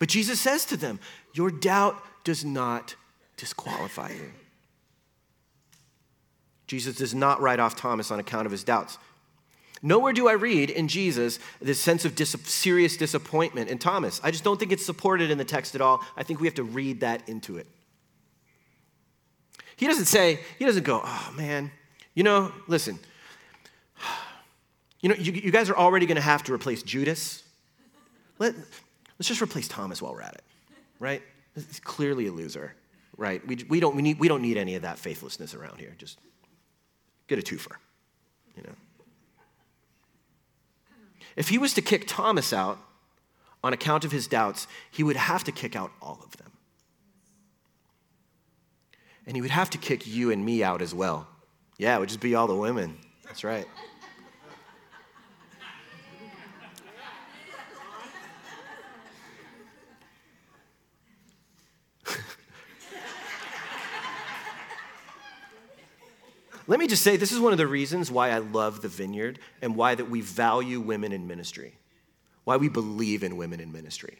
But 0.00 0.08
Jesus 0.08 0.40
says 0.40 0.64
to 0.66 0.76
them, 0.76 0.98
Your 1.32 1.52
doubt 1.52 2.02
does 2.24 2.44
not 2.44 2.96
disqualify 3.38 4.10
you. 4.10 4.30
Jesus 6.66 6.96
does 6.96 7.14
not 7.14 7.40
write 7.40 7.60
off 7.60 7.74
Thomas 7.74 8.10
on 8.10 8.20
account 8.20 8.44
of 8.44 8.52
his 8.52 8.62
doubts. 8.62 8.98
Nowhere 9.80 10.12
do 10.12 10.28
I 10.28 10.32
read 10.32 10.70
in 10.70 10.88
Jesus 10.88 11.38
this 11.62 11.80
sense 11.80 12.04
of 12.04 12.14
dis- 12.14 12.36
serious 12.44 12.96
disappointment 12.96 13.70
in 13.70 13.78
Thomas. 13.78 14.20
I 14.22 14.30
just 14.30 14.44
don't 14.44 14.58
think 14.58 14.72
it's 14.72 14.84
supported 14.84 15.30
in 15.30 15.38
the 15.38 15.44
text 15.44 15.74
at 15.74 15.80
all. 15.80 16.04
I 16.16 16.24
think 16.24 16.40
we 16.40 16.46
have 16.46 16.56
to 16.56 16.64
read 16.64 17.00
that 17.00 17.26
into 17.28 17.56
it. 17.56 17.66
He 19.76 19.86
doesn't 19.86 20.06
say, 20.06 20.40
he 20.58 20.64
doesn't 20.64 20.84
go, 20.84 21.00
oh 21.02 21.32
man, 21.36 21.70
you 22.14 22.24
know, 22.24 22.52
listen, 22.66 22.98
you 25.00 25.08
know, 25.08 25.14
you, 25.14 25.32
you 25.32 25.52
guys 25.52 25.70
are 25.70 25.76
already 25.76 26.06
going 26.06 26.16
to 26.16 26.20
have 26.22 26.42
to 26.44 26.52
replace 26.52 26.82
Judas. 26.82 27.44
Let, 28.40 28.56
let's 29.18 29.28
just 29.28 29.40
replace 29.40 29.68
Thomas 29.68 30.02
while 30.02 30.12
we're 30.12 30.22
at 30.22 30.34
it, 30.34 30.42
right? 30.98 31.22
He's 31.54 31.80
clearly 31.80 32.26
a 32.26 32.32
loser 32.32 32.74
right? 33.18 33.46
We, 33.46 33.58
we, 33.68 33.80
don't, 33.80 33.94
we, 33.94 34.00
need, 34.00 34.18
we 34.18 34.28
don't 34.28 34.40
need 34.40 34.56
any 34.56 34.76
of 34.76 34.82
that 34.82 34.98
faithlessness 34.98 35.52
around 35.52 35.78
here. 35.80 35.94
Just 35.98 36.18
get 37.26 37.38
a 37.38 37.42
twofer, 37.42 37.76
you 38.56 38.62
know? 38.62 38.72
If 41.36 41.50
he 41.50 41.58
was 41.58 41.74
to 41.74 41.82
kick 41.82 42.04
Thomas 42.06 42.52
out 42.52 42.78
on 43.62 43.72
account 43.72 44.04
of 44.04 44.12
his 44.12 44.26
doubts, 44.26 44.66
he 44.90 45.02
would 45.02 45.16
have 45.16 45.44
to 45.44 45.52
kick 45.52 45.76
out 45.76 45.92
all 46.00 46.20
of 46.24 46.36
them. 46.38 46.52
And 49.26 49.36
he 49.36 49.42
would 49.42 49.50
have 49.50 49.68
to 49.70 49.78
kick 49.78 50.06
you 50.06 50.30
and 50.30 50.44
me 50.44 50.62
out 50.62 50.80
as 50.80 50.94
well. 50.94 51.28
Yeah, 51.76 51.96
it 51.96 52.00
would 52.00 52.08
just 52.08 52.20
be 52.20 52.34
all 52.34 52.46
the 52.46 52.56
women. 52.56 52.96
That's 53.24 53.44
right. 53.44 53.66
Let 66.68 66.78
me 66.78 66.86
just 66.86 67.02
say, 67.02 67.16
this 67.16 67.32
is 67.32 67.40
one 67.40 67.52
of 67.52 67.58
the 67.58 67.66
reasons 67.66 68.10
why 68.10 68.28
I 68.28 68.38
love 68.38 68.82
the 68.82 68.88
vineyard 68.88 69.38
and 69.62 69.74
why 69.74 69.94
that 69.94 70.10
we 70.10 70.20
value 70.20 70.80
women 70.80 71.12
in 71.12 71.26
ministry, 71.26 71.72
why 72.44 72.58
we 72.58 72.68
believe 72.68 73.24
in 73.24 73.38
women 73.38 73.58
in 73.58 73.72
ministry. 73.72 74.18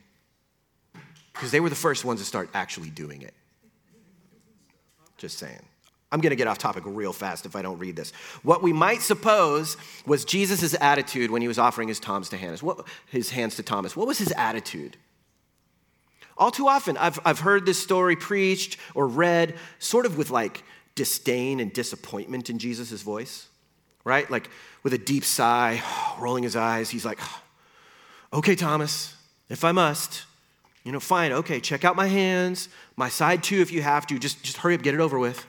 Because 1.34 1.50
they 1.50 1.60
were 1.60 1.68
the 1.68 1.76
first 1.76 2.06
ones 2.06 2.20
to 2.20 2.26
start 2.26 2.48
actually 2.54 2.88
doing 2.88 3.20
it. 3.20 3.34
Just 5.18 5.38
saying. 5.38 5.60
I'm 6.10 6.22
going 6.22 6.30
to 6.30 6.36
get 6.36 6.46
off 6.46 6.56
topic 6.56 6.84
real 6.86 7.12
fast 7.12 7.44
if 7.44 7.54
I 7.54 7.60
don't 7.60 7.78
read 7.78 7.96
this. 7.96 8.12
What 8.42 8.62
we 8.62 8.72
might 8.72 9.02
suppose 9.02 9.76
was 10.06 10.24
Jesus' 10.24 10.74
attitude 10.80 11.30
when 11.30 11.42
he 11.42 11.48
was 11.48 11.58
offering 11.58 11.88
his, 11.88 12.00
Thomas 12.00 12.30
to 12.30 12.38
Hannes, 12.38 12.62
what, 12.62 12.86
his 13.10 13.28
hands 13.28 13.56
to 13.56 13.62
Thomas. 13.62 13.94
What 13.94 14.06
was 14.06 14.16
his 14.16 14.32
attitude? 14.32 14.96
All 16.38 16.50
too 16.50 16.66
often, 16.66 16.96
I've, 16.96 17.20
I've 17.26 17.40
heard 17.40 17.66
this 17.66 17.78
story 17.78 18.16
preached 18.16 18.78
or 18.94 19.06
read 19.06 19.56
sort 19.78 20.06
of 20.06 20.16
with 20.16 20.30
like 20.30 20.62
disdain 20.98 21.60
and 21.60 21.72
disappointment 21.72 22.50
in 22.50 22.58
Jesus' 22.58 23.02
voice, 23.02 23.46
right? 24.04 24.28
Like 24.28 24.50
with 24.82 24.92
a 24.92 24.98
deep 24.98 25.24
sigh, 25.24 25.80
rolling 26.18 26.42
his 26.42 26.56
eyes, 26.56 26.90
he's 26.90 27.04
like, 27.04 27.20
okay, 28.32 28.56
Thomas, 28.56 29.14
if 29.48 29.64
I 29.64 29.70
must, 29.70 30.24
you 30.84 30.90
know, 30.90 30.98
fine, 30.98 31.30
okay, 31.32 31.60
check 31.60 31.84
out 31.84 31.94
my 31.94 32.08
hands, 32.08 32.68
my 32.96 33.08
side 33.08 33.44
too 33.44 33.60
if 33.60 33.70
you 33.70 33.80
have 33.80 34.08
to, 34.08 34.18
just, 34.18 34.42
just 34.42 34.56
hurry 34.58 34.74
up, 34.74 34.82
get 34.82 34.92
it 34.92 35.00
over 35.00 35.20
with. 35.20 35.46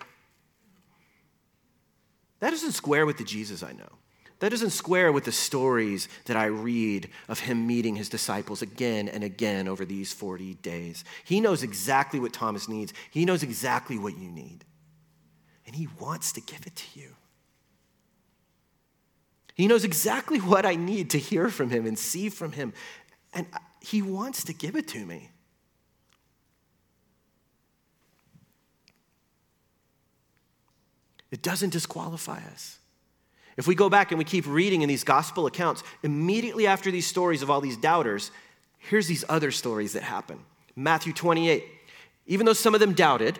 That 2.42 2.52
doesn't 2.52 2.74
square 2.74 3.08
with 3.08 3.18
the 3.18 3.24
Jesus 3.24 3.64
I 3.64 3.72
know. 3.72 3.90
That 4.38 4.52
doesn't 4.52 4.70
square 4.70 5.12
with 5.12 5.26
the 5.26 5.32
stories 5.32 6.08
that 6.26 6.38
I 6.38 6.46
read 6.46 7.10
of 7.28 7.40
him 7.40 7.66
meeting 7.68 7.96
his 7.96 8.08
disciples 8.08 8.62
again 8.62 9.10
and 9.10 9.24
again 9.24 9.68
over 9.68 9.84
these 9.84 10.14
40 10.14 10.54
days. 10.56 11.04
He 11.26 11.42
knows 11.42 11.64
exactly 11.64 12.20
what 12.20 12.34
Thomas 12.34 12.70
needs, 12.70 12.94
he 13.10 13.26
knows 13.26 13.42
exactly 13.42 13.98
what 13.98 14.16
you 14.16 14.30
need 14.30 14.64
and 15.70 15.76
He 15.76 15.88
wants 16.00 16.32
to 16.32 16.42
give 16.42 16.66
it 16.66 16.76
to 16.76 17.00
you. 17.00 17.10
He 19.54 19.68
knows 19.68 19.84
exactly 19.84 20.40
what 20.40 20.66
I 20.66 20.76
need 20.76 21.12
to 21.12 21.20
hear 21.20 21.50
from 21.50 21.70
Him 21.70 21.86
and 21.86 21.98
see 21.98 22.30
from 22.30 22.54
Him, 22.54 22.74
and 23.36 23.46
He 23.80 24.02
wants 24.02 24.44
to 24.46 24.54
give 24.54 24.76
it 24.76 24.88
to 24.88 25.06
me. 25.06 25.30
It 31.30 31.44
doesn't 31.44 31.70
disqualify 31.70 32.40
us. 32.52 32.80
If 33.56 33.68
we 33.68 33.76
go 33.76 33.92
back 33.92 34.10
and 34.10 34.18
we 34.18 34.26
keep 34.26 34.48
reading 34.48 34.82
in 34.82 34.90
these 34.90 35.04
gospel 35.04 35.46
accounts, 35.46 35.84
immediately 36.02 36.66
after 36.66 36.90
these 36.90 37.06
stories 37.06 37.44
of 37.44 37.52
all 37.52 37.62
these 37.62 37.78
doubters, 37.78 38.32
here's 38.80 39.06
these 39.06 39.24
other 39.30 39.52
stories 39.52 39.94
that 39.94 40.02
happen. 40.02 40.40
Matthew 40.76 41.14
28. 41.14 41.64
Even 42.26 42.48
though 42.48 42.54
some 42.54 42.74
of 42.74 42.80
them 42.80 42.94
doubted, 42.94 43.38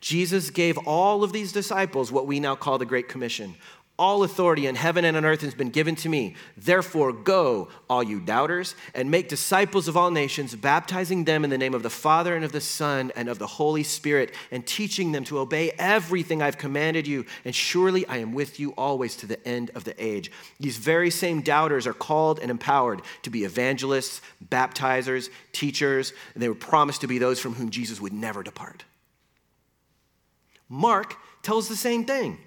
Jesus 0.00 0.50
gave 0.50 0.78
all 0.78 1.24
of 1.24 1.32
these 1.32 1.52
disciples 1.52 2.12
what 2.12 2.26
we 2.26 2.40
now 2.40 2.54
call 2.54 2.78
the 2.78 2.86
Great 2.86 3.08
Commission. 3.08 3.54
All 4.00 4.22
authority 4.22 4.68
in 4.68 4.76
heaven 4.76 5.04
and 5.04 5.16
on 5.16 5.24
earth 5.24 5.40
has 5.40 5.54
been 5.54 5.70
given 5.70 5.96
to 5.96 6.08
me. 6.08 6.36
Therefore, 6.56 7.12
go, 7.12 7.68
all 7.90 8.00
you 8.00 8.20
doubters, 8.20 8.76
and 8.94 9.10
make 9.10 9.28
disciples 9.28 9.88
of 9.88 9.96
all 9.96 10.12
nations, 10.12 10.54
baptizing 10.54 11.24
them 11.24 11.42
in 11.42 11.50
the 11.50 11.58
name 11.58 11.74
of 11.74 11.82
the 11.82 11.90
Father 11.90 12.36
and 12.36 12.44
of 12.44 12.52
the 12.52 12.60
Son 12.60 13.10
and 13.16 13.28
of 13.28 13.40
the 13.40 13.46
Holy 13.48 13.82
Spirit, 13.82 14.32
and 14.52 14.64
teaching 14.64 15.10
them 15.10 15.24
to 15.24 15.40
obey 15.40 15.72
everything 15.80 16.40
I've 16.40 16.58
commanded 16.58 17.08
you. 17.08 17.26
And 17.44 17.52
surely 17.52 18.06
I 18.06 18.18
am 18.18 18.34
with 18.34 18.60
you 18.60 18.70
always 18.78 19.16
to 19.16 19.26
the 19.26 19.44
end 19.44 19.72
of 19.74 19.82
the 19.82 20.00
age. 20.00 20.30
These 20.60 20.76
very 20.76 21.10
same 21.10 21.40
doubters 21.40 21.84
are 21.84 21.92
called 21.92 22.38
and 22.38 22.52
empowered 22.52 23.02
to 23.22 23.30
be 23.30 23.42
evangelists, 23.42 24.20
baptizers, 24.48 25.28
teachers, 25.50 26.12
and 26.34 26.42
they 26.42 26.48
were 26.48 26.54
promised 26.54 27.00
to 27.00 27.08
be 27.08 27.18
those 27.18 27.40
from 27.40 27.54
whom 27.54 27.70
Jesus 27.70 28.00
would 28.00 28.12
never 28.12 28.44
depart. 28.44 28.84
Mark 30.68 31.16
tells 31.42 31.68
the 31.68 31.76
same 31.76 32.04
thing. 32.04 32.38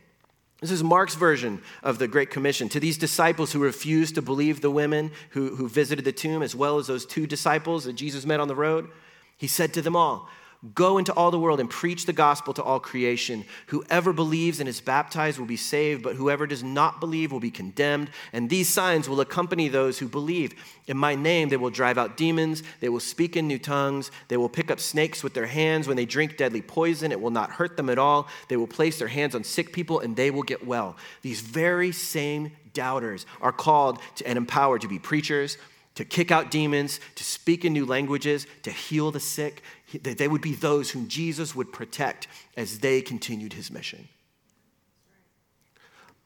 This 0.61 0.71
is 0.71 0.83
Mark's 0.83 1.15
version 1.15 1.61
of 1.81 1.97
the 1.97 2.07
Great 2.07 2.29
Commission. 2.29 2.69
To 2.69 2.79
these 2.79 2.97
disciples 2.97 3.51
who 3.51 3.59
refused 3.59 4.13
to 4.15 4.21
believe 4.21 4.61
the 4.61 4.69
women 4.69 5.11
who, 5.31 5.55
who 5.55 5.67
visited 5.67 6.05
the 6.05 6.11
tomb, 6.11 6.43
as 6.43 6.55
well 6.55 6.77
as 6.77 6.85
those 6.85 7.05
two 7.05 7.25
disciples 7.25 7.85
that 7.85 7.93
Jesus 7.93 8.27
met 8.27 8.39
on 8.39 8.47
the 8.47 8.55
road, 8.55 8.89
he 9.37 9.47
said 9.47 9.73
to 9.73 9.81
them 9.81 9.95
all, 9.95 10.29
Go 10.75 10.99
into 10.99 11.11
all 11.13 11.31
the 11.31 11.39
world 11.39 11.59
and 11.59 11.67
preach 11.67 12.05
the 12.05 12.13
gospel 12.13 12.53
to 12.53 12.61
all 12.61 12.79
creation. 12.79 13.45
Whoever 13.67 14.13
believes 14.13 14.59
and 14.59 14.69
is 14.69 14.79
baptized 14.79 15.39
will 15.39 15.47
be 15.47 15.57
saved, 15.57 16.03
but 16.03 16.15
whoever 16.15 16.45
does 16.45 16.63
not 16.63 16.99
believe 16.99 17.31
will 17.31 17.39
be 17.39 17.49
condemned. 17.49 18.11
And 18.31 18.47
these 18.47 18.69
signs 18.69 19.09
will 19.09 19.21
accompany 19.21 19.69
those 19.69 19.97
who 19.97 20.07
believe. 20.07 20.53
In 20.85 20.97
my 20.97 21.15
name, 21.15 21.49
they 21.49 21.57
will 21.57 21.71
drive 21.71 21.97
out 21.97 22.15
demons, 22.15 22.61
they 22.79 22.89
will 22.89 22.99
speak 22.99 23.35
in 23.35 23.47
new 23.47 23.57
tongues, 23.57 24.11
they 24.27 24.37
will 24.37 24.49
pick 24.49 24.69
up 24.69 24.79
snakes 24.79 25.23
with 25.23 25.33
their 25.33 25.47
hands. 25.47 25.87
When 25.87 25.97
they 25.97 26.05
drink 26.05 26.37
deadly 26.37 26.61
poison, 26.61 27.11
it 27.11 27.19
will 27.19 27.31
not 27.31 27.49
hurt 27.49 27.75
them 27.75 27.89
at 27.89 27.97
all. 27.97 28.27
They 28.47 28.57
will 28.57 28.67
place 28.67 28.99
their 28.99 29.07
hands 29.07 29.33
on 29.33 29.43
sick 29.43 29.73
people 29.73 29.99
and 29.99 30.15
they 30.15 30.29
will 30.29 30.43
get 30.43 30.67
well. 30.67 30.95
These 31.23 31.41
very 31.41 31.91
same 31.91 32.51
doubters 32.73 33.25
are 33.41 33.51
called 33.51 33.99
to, 34.17 34.27
and 34.27 34.37
empowered 34.37 34.81
to 34.81 34.87
be 34.87 34.99
preachers, 34.99 35.57
to 35.95 36.05
kick 36.05 36.31
out 36.31 36.51
demons, 36.51 36.99
to 37.15 37.23
speak 37.23 37.65
in 37.65 37.73
new 37.73 37.85
languages, 37.85 38.47
to 38.63 38.71
heal 38.71 39.11
the 39.11 39.19
sick. 39.19 39.61
They 39.91 40.27
would 40.27 40.41
be 40.41 40.53
those 40.53 40.91
whom 40.91 41.07
Jesus 41.07 41.55
would 41.55 41.73
protect 41.73 42.27
as 42.55 42.79
they 42.79 43.01
continued 43.01 43.53
his 43.53 43.71
mission. 43.71 44.07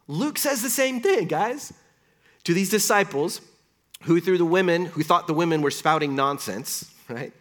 Luke 0.08 0.38
says 0.38 0.62
the 0.62 0.69
same 0.69 1.01
thing, 1.01 1.28
guys. 1.28 1.73
To 2.43 2.54
these 2.54 2.69
disciples 2.69 3.41
who, 4.04 4.21
through 4.21 4.38
the 4.38 4.45
women, 4.45 4.86
who 4.86 5.01
thought 5.01 5.25
the 5.25 5.34
women 5.34 5.62
were 5.62 5.71
spouting 5.71 6.15
nonsense, 6.15 6.91
right? 7.10 7.34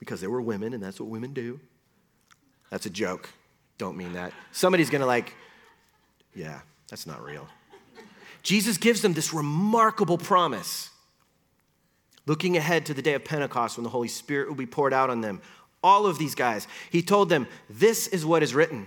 Because 0.00 0.20
they 0.20 0.26
were 0.26 0.40
women 0.40 0.74
and 0.74 0.82
that's 0.82 0.98
what 0.98 1.08
women 1.08 1.32
do. 1.32 1.60
That's 2.70 2.86
a 2.86 2.90
joke. 2.90 3.30
Don't 3.78 3.96
mean 3.96 4.14
that. 4.14 4.32
Somebody's 4.50 4.90
gonna, 4.90 5.06
like, 5.06 5.34
yeah, 6.34 6.60
that's 6.90 7.06
not 7.06 7.22
real. 7.22 7.46
Jesus 8.42 8.76
gives 8.76 9.02
them 9.02 9.12
this 9.12 9.32
remarkable 9.32 10.18
promise 10.18 10.90
looking 12.28 12.56
ahead 12.56 12.86
to 12.86 12.94
the 12.94 13.02
day 13.02 13.14
of 13.14 13.24
Pentecost 13.24 13.76
when 13.76 13.84
the 13.84 13.90
Holy 13.90 14.06
Spirit 14.06 14.48
will 14.48 14.54
be 14.54 14.66
poured 14.66 14.92
out 14.92 15.10
on 15.10 15.22
them. 15.22 15.40
All 15.82 16.06
of 16.06 16.18
these 16.18 16.34
guys, 16.34 16.68
he 16.90 17.02
told 17.02 17.28
them, 17.28 17.48
This 17.68 18.06
is 18.06 18.24
what 18.24 18.42
is 18.42 18.54
written 18.54 18.86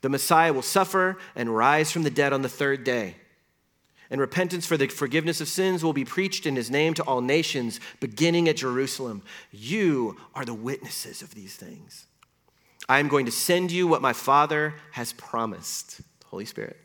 the 0.00 0.08
Messiah 0.08 0.52
will 0.52 0.62
suffer 0.62 1.18
and 1.36 1.54
rise 1.54 1.92
from 1.92 2.04
the 2.04 2.10
dead 2.10 2.32
on 2.32 2.40
the 2.40 2.48
third 2.48 2.84
day. 2.84 3.16
And 4.08 4.20
repentance 4.20 4.66
for 4.66 4.76
the 4.76 4.88
forgiveness 4.88 5.40
of 5.40 5.48
sins 5.48 5.84
will 5.84 5.92
be 5.92 6.06
preached 6.06 6.46
in 6.46 6.56
his 6.56 6.70
name 6.70 6.94
to 6.94 7.04
all 7.04 7.20
nations, 7.20 7.78
beginning 8.00 8.48
at 8.48 8.56
Jerusalem. 8.56 9.22
You 9.52 10.16
are 10.34 10.44
the 10.44 10.54
witnesses 10.54 11.22
of 11.22 11.34
these 11.34 11.54
things. 11.54 12.06
I 12.88 12.98
am 12.98 13.08
going 13.08 13.26
to 13.26 13.32
send 13.32 13.70
you 13.70 13.86
what 13.86 14.02
my 14.02 14.12
Father 14.12 14.74
has 14.92 15.12
promised, 15.12 15.98
the 15.98 16.26
Holy 16.26 16.46
Spirit. 16.46 16.76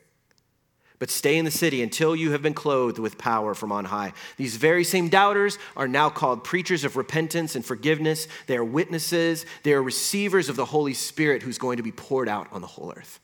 But 0.98 1.10
stay 1.10 1.36
in 1.36 1.44
the 1.44 1.50
city 1.50 1.82
until 1.82 2.16
you 2.16 2.32
have 2.32 2.42
been 2.42 2.54
clothed 2.54 2.98
with 2.98 3.18
power 3.18 3.54
from 3.54 3.70
on 3.70 3.84
high. 3.84 4.14
These 4.38 4.56
very 4.56 4.82
same 4.82 5.08
doubters 5.08 5.58
are 5.76 5.88
now 5.88 6.08
called 6.08 6.42
preachers 6.42 6.84
of 6.84 6.96
repentance 6.96 7.54
and 7.54 7.64
forgiveness. 7.64 8.28
They 8.46 8.56
are 8.56 8.64
witnesses, 8.64 9.44
they 9.62 9.74
are 9.74 9.82
receivers 9.82 10.48
of 10.48 10.56
the 10.56 10.64
Holy 10.64 10.94
Spirit 10.94 11.42
who's 11.42 11.58
going 11.58 11.76
to 11.76 11.82
be 11.82 11.92
poured 11.92 12.28
out 12.28 12.48
on 12.50 12.62
the 12.62 12.66
whole 12.66 12.92
earth. 12.96 13.20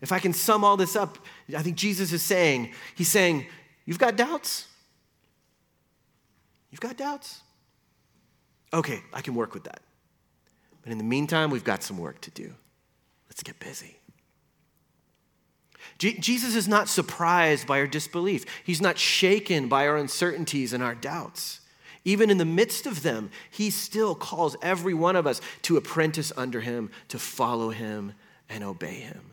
If 0.00 0.12
I 0.12 0.18
can 0.18 0.32
sum 0.32 0.62
all 0.62 0.76
this 0.76 0.94
up, 0.94 1.18
I 1.56 1.62
think 1.62 1.76
Jesus 1.76 2.12
is 2.12 2.22
saying, 2.22 2.72
He's 2.94 3.08
saying, 3.08 3.46
You've 3.86 3.98
got 3.98 4.16
doubts? 4.16 4.66
You've 6.70 6.80
got 6.80 6.96
doubts? 6.96 7.40
Okay, 8.74 9.00
I 9.12 9.20
can 9.22 9.34
work 9.34 9.54
with 9.54 9.64
that. 9.64 9.80
But 10.82 10.92
in 10.92 10.98
the 10.98 11.04
meantime, 11.04 11.50
we've 11.50 11.64
got 11.64 11.82
some 11.82 11.96
work 11.96 12.20
to 12.22 12.30
do. 12.30 12.52
Let's 13.28 13.42
get 13.42 13.58
busy. 13.58 13.96
Jesus 15.98 16.54
is 16.54 16.68
not 16.68 16.88
surprised 16.88 17.66
by 17.66 17.80
our 17.80 17.86
disbelief. 17.86 18.44
He's 18.64 18.82
not 18.82 18.98
shaken 18.98 19.68
by 19.68 19.86
our 19.86 19.96
uncertainties 19.96 20.72
and 20.72 20.82
our 20.82 20.94
doubts. 20.94 21.60
Even 22.04 22.30
in 22.30 22.38
the 22.38 22.44
midst 22.44 22.86
of 22.86 23.02
them, 23.02 23.30
he 23.50 23.70
still 23.70 24.14
calls 24.14 24.56
every 24.62 24.94
one 24.94 25.16
of 25.16 25.26
us 25.26 25.40
to 25.62 25.76
apprentice 25.76 26.32
under 26.36 26.60
him, 26.60 26.90
to 27.08 27.18
follow 27.18 27.70
him, 27.70 28.12
and 28.48 28.62
obey 28.62 28.94
him. 28.94 29.32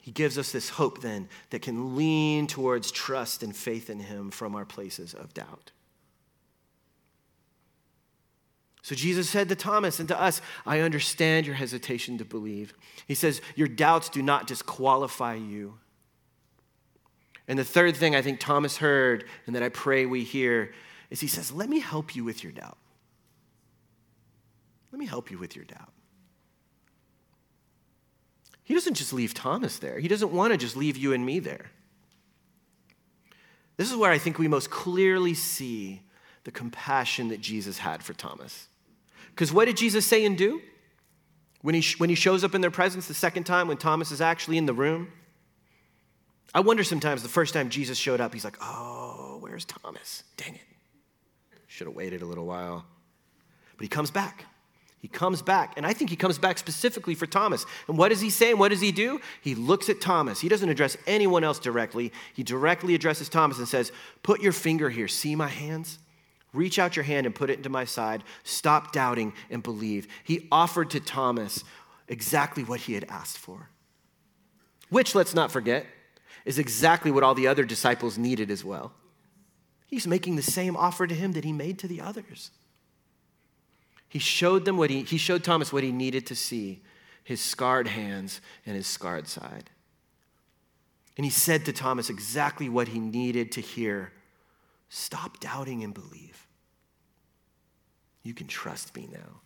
He 0.00 0.12
gives 0.12 0.38
us 0.38 0.52
this 0.52 0.70
hope 0.70 1.02
then 1.02 1.28
that 1.50 1.60
can 1.60 1.94
lean 1.96 2.46
towards 2.46 2.90
trust 2.90 3.42
and 3.42 3.54
faith 3.54 3.90
in 3.90 4.00
him 4.00 4.30
from 4.30 4.54
our 4.54 4.64
places 4.64 5.12
of 5.12 5.34
doubt. 5.34 5.70
So 8.88 8.94
Jesus 8.94 9.28
said 9.28 9.50
to 9.50 9.54
Thomas 9.54 10.00
and 10.00 10.08
to 10.08 10.18
us, 10.18 10.40
I 10.64 10.80
understand 10.80 11.44
your 11.44 11.56
hesitation 11.56 12.16
to 12.16 12.24
believe. 12.24 12.72
He 13.06 13.14
says, 13.14 13.42
Your 13.54 13.68
doubts 13.68 14.08
do 14.08 14.22
not 14.22 14.46
disqualify 14.46 15.34
you. 15.34 15.74
And 17.46 17.58
the 17.58 17.66
third 17.66 17.98
thing 17.98 18.16
I 18.16 18.22
think 18.22 18.40
Thomas 18.40 18.78
heard 18.78 19.26
and 19.46 19.54
that 19.54 19.62
I 19.62 19.68
pray 19.68 20.06
we 20.06 20.24
hear 20.24 20.72
is 21.10 21.20
he 21.20 21.26
says, 21.26 21.52
Let 21.52 21.68
me 21.68 21.80
help 21.80 22.16
you 22.16 22.24
with 22.24 22.42
your 22.42 22.50
doubt. 22.50 22.78
Let 24.90 24.98
me 24.98 25.04
help 25.04 25.30
you 25.30 25.36
with 25.36 25.54
your 25.54 25.66
doubt. 25.66 25.92
He 28.64 28.72
doesn't 28.72 28.94
just 28.94 29.12
leave 29.12 29.34
Thomas 29.34 29.78
there, 29.78 29.98
he 29.98 30.08
doesn't 30.08 30.32
want 30.32 30.54
to 30.54 30.56
just 30.56 30.78
leave 30.78 30.96
you 30.96 31.12
and 31.12 31.26
me 31.26 31.40
there. 31.40 31.72
This 33.76 33.90
is 33.90 33.98
where 33.98 34.10
I 34.10 34.16
think 34.16 34.38
we 34.38 34.48
most 34.48 34.70
clearly 34.70 35.34
see 35.34 36.00
the 36.44 36.50
compassion 36.50 37.28
that 37.28 37.42
Jesus 37.42 37.76
had 37.76 38.02
for 38.02 38.14
Thomas. 38.14 38.68
Because 39.38 39.52
what 39.52 39.66
did 39.66 39.76
Jesus 39.76 40.04
say 40.04 40.24
and 40.24 40.36
do? 40.36 40.60
When 41.62 41.72
he, 41.72 41.94
when 41.98 42.10
he 42.10 42.16
shows 42.16 42.42
up 42.42 42.56
in 42.56 42.60
their 42.60 42.72
presence 42.72 43.06
the 43.06 43.14
second 43.14 43.44
time, 43.44 43.68
when 43.68 43.76
Thomas 43.76 44.10
is 44.10 44.20
actually 44.20 44.58
in 44.58 44.66
the 44.66 44.72
room? 44.72 45.12
I 46.52 46.58
wonder 46.58 46.82
sometimes 46.82 47.22
the 47.22 47.28
first 47.28 47.54
time 47.54 47.68
Jesus 47.70 47.96
showed 47.96 48.20
up, 48.20 48.34
he's 48.34 48.42
like, 48.42 48.56
oh, 48.60 49.36
where's 49.38 49.64
Thomas? 49.64 50.24
Dang 50.36 50.56
it. 50.56 50.60
Should 51.68 51.86
have 51.86 51.94
waited 51.94 52.20
a 52.20 52.26
little 52.26 52.46
while. 52.46 52.84
But 53.76 53.84
he 53.84 53.88
comes 53.88 54.10
back. 54.10 54.44
He 54.98 55.06
comes 55.06 55.40
back, 55.40 55.74
and 55.76 55.86
I 55.86 55.92
think 55.92 56.10
he 56.10 56.16
comes 56.16 56.36
back 56.36 56.58
specifically 56.58 57.14
for 57.14 57.26
Thomas. 57.26 57.64
And 57.86 57.96
what 57.96 58.08
does 58.08 58.20
he 58.20 58.30
say 58.30 58.50
and 58.50 58.58
what 58.58 58.70
does 58.70 58.80
he 58.80 58.90
do? 58.90 59.20
He 59.40 59.54
looks 59.54 59.88
at 59.88 60.00
Thomas. 60.00 60.40
He 60.40 60.48
doesn't 60.48 60.68
address 60.68 60.96
anyone 61.06 61.44
else 61.44 61.60
directly. 61.60 62.12
He 62.34 62.42
directly 62.42 62.96
addresses 62.96 63.28
Thomas 63.28 63.58
and 63.58 63.68
says, 63.68 63.92
Put 64.24 64.40
your 64.40 64.50
finger 64.50 64.90
here. 64.90 65.06
See 65.06 65.36
my 65.36 65.46
hands? 65.46 66.00
Reach 66.52 66.78
out 66.78 66.96
your 66.96 67.04
hand 67.04 67.26
and 67.26 67.34
put 67.34 67.50
it 67.50 67.58
into 67.58 67.68
my 67.68 67.84
side. 67.84 68.24
Stop 68.42 68.92
doubting 68.92 69.34
and 69.50 69.62
believe. 69.62 70.08
He 70.24 70.48
offered 70.50 70.90
to 70.90 71.00
Thomas 71.00 71.62
exactly 72.08 72.64
what 72.64 72.80
he 72.80 72.94
had 72.94 73.04
asked 73.04 73.38
for, 73.38 73.68
which, 74.88 75.14
let's 75.14 75.34
not 75.34 75.52
forget, 75.52 75.86
is 76.44 76.58
exactly 76.58 77.10
what 77.10 77.22
all 77.22 77.34
the 77.34 77.46
other 77.46 77.64
disciples 77.64 78.16
needed 78.16 78.50
as 78.50 78.64
well. 78.64 78.92
He's 79.86 80.06
making 80.06 80.36
the 80.36 80.42
same 80.42 80.76
offer 80.76 81.06
to 81.06 81.14
him 81.14 81.32
that 81.32 81.44
he 81.44 81.52
made 81.52 81.78
to 81.80 81.88
the 81.88 82.00
others. 82.00 82.50
He 84.08 84.18
showed 84.18 84.64
them 84.64 84.78
what 84.78 84.88
he, 84.88 85.02
he 85.02 85.18
showed 85.18 85.44
Thomas 85.44 85.72
what 85.72 85.84
he 85.84 85.92
needed 85.92 86.26
to 86.26 86.34
see 86.34 86.82
his 87.24 87.42
scarred 87.42 87.88
hands 87.88 88.40
and 88.64 88.74
his 88.74 88.86
scarred 88.86 89.28
side. 89.28 89.68
And 91.16 91.26
he 91.26 91.30
said 91.30 91.66
to 91.66 91.72
Thomas 91.74 92.08
exactly 92.08 92.70
what 92.70 92.88
he 92.88 93.00
needed 93.00 93.52
to 93.52 93.60
hear 93.60 94.12
Stop 94.88 95.40
doubting 95.40 95.84
and 95.84 95.92
believe. 95.92 96.46
You 98.22 98.34
can 98.34 98.46
trust 98.46 98.94
me 98.96 99.08
now. 99.10 99.40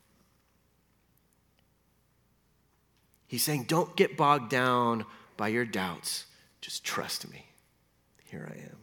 He's 3.26 3.42
saying, 3.42 3.64
Don't 3.64 3.96
get 3.96 4.16
bogged 4.16 4.50
down 4.50 5.04
by 5.36 5.48
your 5.48 5.64
doubts. 5.64 6.26
Just 6.60 6.84
trust 6.84 7.30
me. 7.30 7.46
Here 8.24 8.50
I 8.50 8.58
am. 8.60 8.76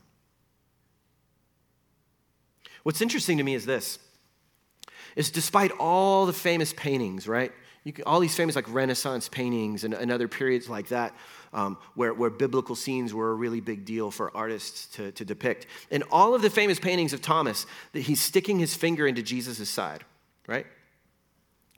What's 2.84 3.02
interesting 3.02 3.38
to 3.38 3.44
me 3.44 3.54
is 3.54 3.66
this 3.66 4.00
is 5.16 5.32
despite 5.32 5.72
all 5.80 6.26
the 6.26 6.34
famous 6.34 6.74
paintings, 6.74 7.28
right? 7.28 7.52
Can, 7.86 8.04
all 8.06 8.20
these 8.20 8.36
famous 8.36 8.56
like 8.56 8.72
Renaissance 8.72 9.28
paintings 9.28 9.84
and, 9.84 9.94
and 9.94 10.12
other 10.12 10.28
periods 10.28 10.70
like 10.70 10.90
that, 10.90 11.16
um, 11.54 11.78
where, 11.96 12.14
where 12.14 12.30
biblical 12.30 12.76
scenes 12.76 13.14
were 13.14 13.32
a 13.32 13.34
really 13.34 13.62
big 13.62 13.86
deal 13.86 14.12
for 14.12 14.36
artists 14.36 14.88
to, 14.96 15.12
to 15.14 15.26
depict. 15.26 15.66
And 15.92 16.04
all 16.12 16.36
of 16.36 16.42
the 16.42 16.50
famous 16.50 16.80
paintings 16.80 17.14
of 17.14 17.22
Thomas, 17.22 17.66
that 17.94 18.02
he's 18.02 18.22
sticking 18.22 18.60
his 18.60 18.76
finger 18.76 19.08
into 19.08 19.22
Jesus' 19.22 19.70
side, 19.70 20.04
right? 20.48 20.66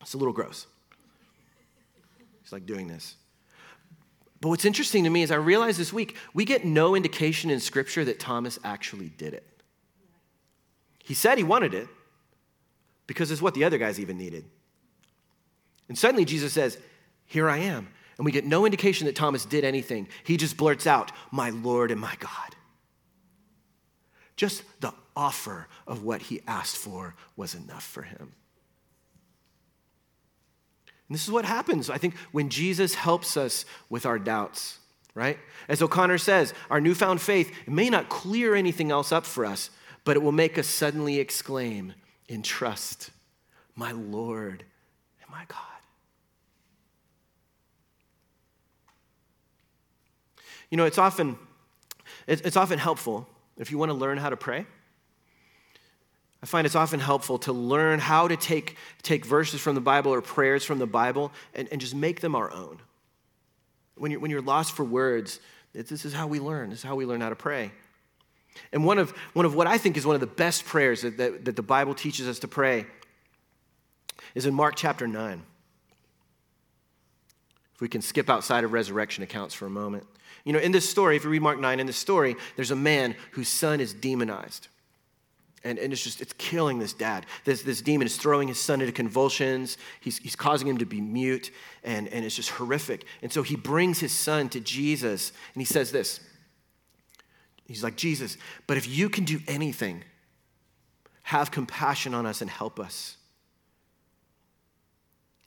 It's 0.02 0.14
a 0.14 0.18
little 0.18 0.34
gross. 0.34 0.68
He's 2.42 2.52
like 2.52 2.66
doing 2.66 2.88
this. 2.88 3.16
But 4.42 4.50
what's 4.50 4.66
interesting 4.66 5.04
to 5.04 5.10
me 5.10 5.22
is 5.22 5.32
I 5.32 5.36
realized 5.36 5.78
this 5.78 5.94
week, 5.94 6.18
we 6.34 6.46
get 6.46 6.66
no 6.66 6.96
indication 6.96 7.52
in 7.52 7.60
Scripture 7.60 8.04
that 8.06 8.20
Thomas 8.20 8.58
actually 8.64 9.10
did 9.10 9.36
it. 9.36 9.46
He 11.04 11.14
said 11.14 11.38
he 11.38 11.44
wanted 11.44 11.74
it 11.74 11.88
because 13.06 13.30
it's 13.32 13.42
what 13.42 13.54
the 13.54 13.64
other 13.64 13.78
guys 13.78 14.00
even 14.00 14.18
needed. 14.18 14.46
And 15.88 15.98
suddenly 15.98 16.26
Jesus 16.26 16.54
says, 16.54 16.78
Here 17.26 17.50
I 17.50 17.58
am. 17.58 17.90
And 18.22 18.26
we 18.28 18.32
get 18.32 18.46
no 18.46 18.66
indication 18.66 19.08
that 19.08 19.16
Thomas 19.16 19.46
did 19.46 19.64
anything. 19.64 20.08
He 20.24 20.38
just 20.38 20.56
blurts 20.56 20.86
out, 20.86 21.12
My 21.32 21.50
Lord 21.50 21.90
and 21.90 22.00
my 22.00 22.14
God. 22.20 22.56
Just 24.36 24.62
the 24.80 24.94
offer 25.16 25.68
of 25.88 26.04
what 26.04 26.22
he 26.22 26.40
asked 26.46 26.78
for 26.78 27.16
was 27.36 27.56
enough 27.56 27.84
for 27.84 28.04
him. 28.04 28.34
And 31.08 31.16
this 31.16 31.24
is 31.24 31.32
what 31.32 31.46
happens, 31.46 31.90
I 31.90 31.98
think, 31.98 32.16
when 32.32 32.50
Jesus 32.50 32.94
helps 32.94 33.38
us 33.38 33.66
with 33.90 34.06
our 34.06 34.20
doubts, 34.20 34.78
right? 35.16 35.40
As 35.68 35.82
O'Connor 35.82 36.20
says, 36.20 36.54
our 36.70 36.80
newfound 36.80 37.22
faith 37.22 37.52
may 37.66 37.90
not 37.90 38.10
clear 38.10 38.54
anything 38.54 38.92
else 38.92 39.12
up 39.12 39.26
for 39.26 39.48
us, 39.48 39.72
but 40.04 40.16
it 40.16 40.22
will 40.22 40.32
make 40.32 40.60
us 40.60 40.68
suddenly 40.68 41.18
exclaim 41.18 41.96
in 42.28 42.44
trust, 42.44 43.10
My 43.76 43.94
Lord 43.94 44.64
and 45.24 45.32
my 45.32 45.46
God. 45.48 45.71
You 50.72 50.78
know, 50.78 50.86
it's 50.86 50.98
often, 50.98 51.38
it's 52.28 52.58
often 52.58 52.80
helpful 52.80 53.28
if 53.58 53.70
you 53.70 53.78
want 53.78 53.90
to 53.90 53.94
learn 53.94 54.18
how 54.18 54.30
to 54.30 54.38
pray. 54.38 54.66
I 56.42 56.46
find 56.48 56.66
it's 56.66 56.76
often 56.76 57.00
helpful 57.00 57.38
to 57.40 57.54
learn 57.54 58.00
how 58.00 58.28
to 58.28 58.36
take, 58.36 58.78
take 59.04 59.26
verses 59.26 59.62
from 59.62 59.76
the 59.76 59.82
Bible 59.82 60.12
or 60.12 60.22
prayers 60.22 60.64
from 60.64 60.80
the 60.80 60.88
Bible 60.88 61.32
and, 61.54 61.68
and 61.72 61.80
just 61.80 61.94
make 61.94 62.22
them 62.22 62.36
our 62.36 62.52
own. 62.52 62.80
When 63.96 64.10
you're, 64.10 64.20
when 64.20 64.32
you're 64.32 64.42
lost 64.42 64.72
for 64.72 64.84
words, 64.84 65.40
this 65.74 66.04
is 66.04 66.14
how 66.14 66.26
we 66.26 66.40
learn. 66.40 66.72
This 66.72 66.80
is 66.80 66.86
how 66.86 66.96
we 66.96 67.06
learn 67.06 67.22
how 67.22 67.30
to 67.30 67.36
pray. 67.36 67.72
And 68.74 68.86
one 68.86 68.98
of, 68.98 69.12
one 69.34 69.46
of 69.46 69.54
what 69.54 69.68
I 69.68 69.78
think 69.78 69.98
is 69.98 70.06
one 70.06 70.16
of 70.16 70.22
the 70.22 70.28
best 70.28 70.66
prayers 70.66 71.02
that, 71.04 71.18
that, 71.18 71.46
that 71.46 71.56
the 71.56 71.62
Bible 71.62 71.94
teaches 71.94 72.28
us 72.28 72.40
to 72.40 72.48
pray 72.48 72.86
is 74.34 74.46
in 74.46 74.54
Mark 74.54 74.76
chapter 74.76 75.08
9. 75.08 75.44
If 77.76 77.82
we 77.82 77.88
can 77.88 78.02
skip 78.02 78.30
outside 78.30 78.64
of 78.64 78.74
resurrection 78.74 79.24
accounts 79.24 79.54
for 79.54 79.68
a 79.68 79.70
moment. 79.70 80.08
You 80.44 80.54
know, 80.54 80.60
in 80.60 80.72
this 80.72 80.90
story, 80.90 81.16
if 81.16 81.24
you 81.24 81.30
read 81.30 81.42
Mark 81.42 81.60
9, 81.60 81.80
in 81.80 81.88
this 81.88 81.98
story, 81.98 82.36
there's 82.56 82.72
a 82.72 82.76
man 82.76 83.16
whose 83.32 83.48
son 83.48 83.80
is 83.80 83.94
demonized. 83.94 84.68
And, 85.64 85.78
and 85.78 85.94
it's 85.94 86.04
just, 86.04 86.22
it's 86.22 86.34
killing 86.34 86.80
this 86.80 86.94
dad. 86.94 87.28
This, 87.46 87.62
this 87.62 87.82
demon 87.82 88.08
is 88.08 88.18
throwing 88.18 88.48
his 88.48 88.60
son 88.60 88.82
into 88.82 88.92
convulsions. 88.92 89.78
He's, 90.00 90.18
he's 90.18 90.36
causing 90.36 90.68
him 90.68 90.80
to 90.80 90.88
be 90.88 91.00
mute, 91.00 91.52
and, 91.84 92.08
and 92.08 92.26
it's 92.26 92.36
just 92.36 92.50
horrific. 92.50 93.06
And 93.22 93.32
so 93.32 93.44
he 93.44 93.56
brings 93.56 94.00
his 94.00 94.12
son 94.12 94.50
to 94.50 94.60
Jesus, 94.60 95.32
and 95.54 95.62
he 95.62 95.66
says 95.66 95.92
this 95.92 96.20
He's 97.66 97.84
like, 97.84 97.96
Jesus, 97.96 98.38
but 98.68 98.78
if 98.78 98.88
you 98.88 99.08
can 99.08 99.24
do 99.24 99.40
anything, 99.48 100.04
have 101.24 101.52
compassion 101.52 102.14
on 102.14 102.26
us 102.26 102.42
and 102.42 102.50
help 102.50 102.80
us. 102.80 103.18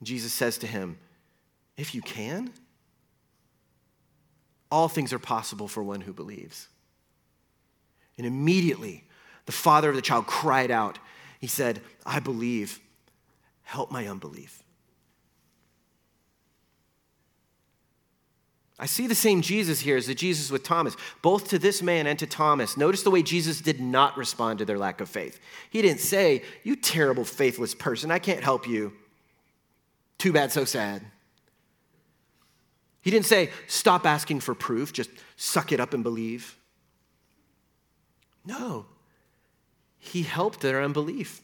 Jesus 0.03 0.33
says 0.33 0.59
to 0.59 0.67
him, 0.67 0.97
If 1.77 1.95
you 1.95 2.03
can, 2.03 2.53
all 4.75 4.89
things 4.89 5.13
are 5.13 5.21
possible 5.21 5.69
for 5.69 5.85
one 5.85 6.01
who 6.01 6.13
believes. 6.13 6.67
And 8.19 8.27
immediately, 8.27 9.05
the 9.47 9.53
father 9.53 9.89
of 9.89 9.95
the 9.95 10.03
child 10.03 10.27
cried 10.27 10.73
out. 10.73 10.99
He 11.39 11.47
said, 11.47 11.81
I 12.05 12.19
believe, 12.19 12.81
help 13.63 13.93
my 13.93 14.09
unbelief. 14.09 14.65
I 18.77 18.87
see 18.87 19.07
the 19.07 19.15
same 19.15 19.43
Jesus 19.43 19.79
here 19.79 19.97
as 19.97 20.09
the 20.09 20.15
Jesus 20.15 20.51
with 20.51 20.65
Thomas, 20.65 20.97
both 21.23 21.51
to 21.51 21.59
this 21.61 21.81
man 21.81 22.09
and 22.09 22.19
to 22.19 22.27
Thomas. 22.27 22.77
Notice 22.77 23.05
the 23.05 23.13
way 23.13 23.23
Jesus 23.23 23.61
did 23.61 23.81
not 23.81 24.17
respond 24.17 24.59
to 24.59 24.65
their 24.65 24.77
lack 24.77 25.01
of 25.01 25.09
faith. 25.09 25.39
He 25.71 25.83
didn't 25.83 26.01
say, 26.01 26.43
You 26.65 26.75
terrible, 26.75 27.25
faithless 27.25 27.77
person, 27.77 28.11
I 28.11 28.19
can't 28.19 28.43
help 28.43 28.67
you. 28.67 28.93
Too 30.19 30.33
bad, 30.33 30.51
so 30.51 30.65
sad. 30.65 31.01
He 33.05 33.11
didn't 33.11 33.27
say, 33.27 33.51
Stop 33.67 34.07
asking 34.07 34.41
for 34.41 34.55
proof, 34.55 34.91
just 34.91 35.11
suck 35.37 35.73
it 35.73 35.79
up 35.79 35.93
and 35.93 36.03
believe. 36.03 36.57
No, 38.47 38.87
he 39.99 40.23
helped 40.23 40.61
their 40.61 40.83
unbelief. 40.83 41.43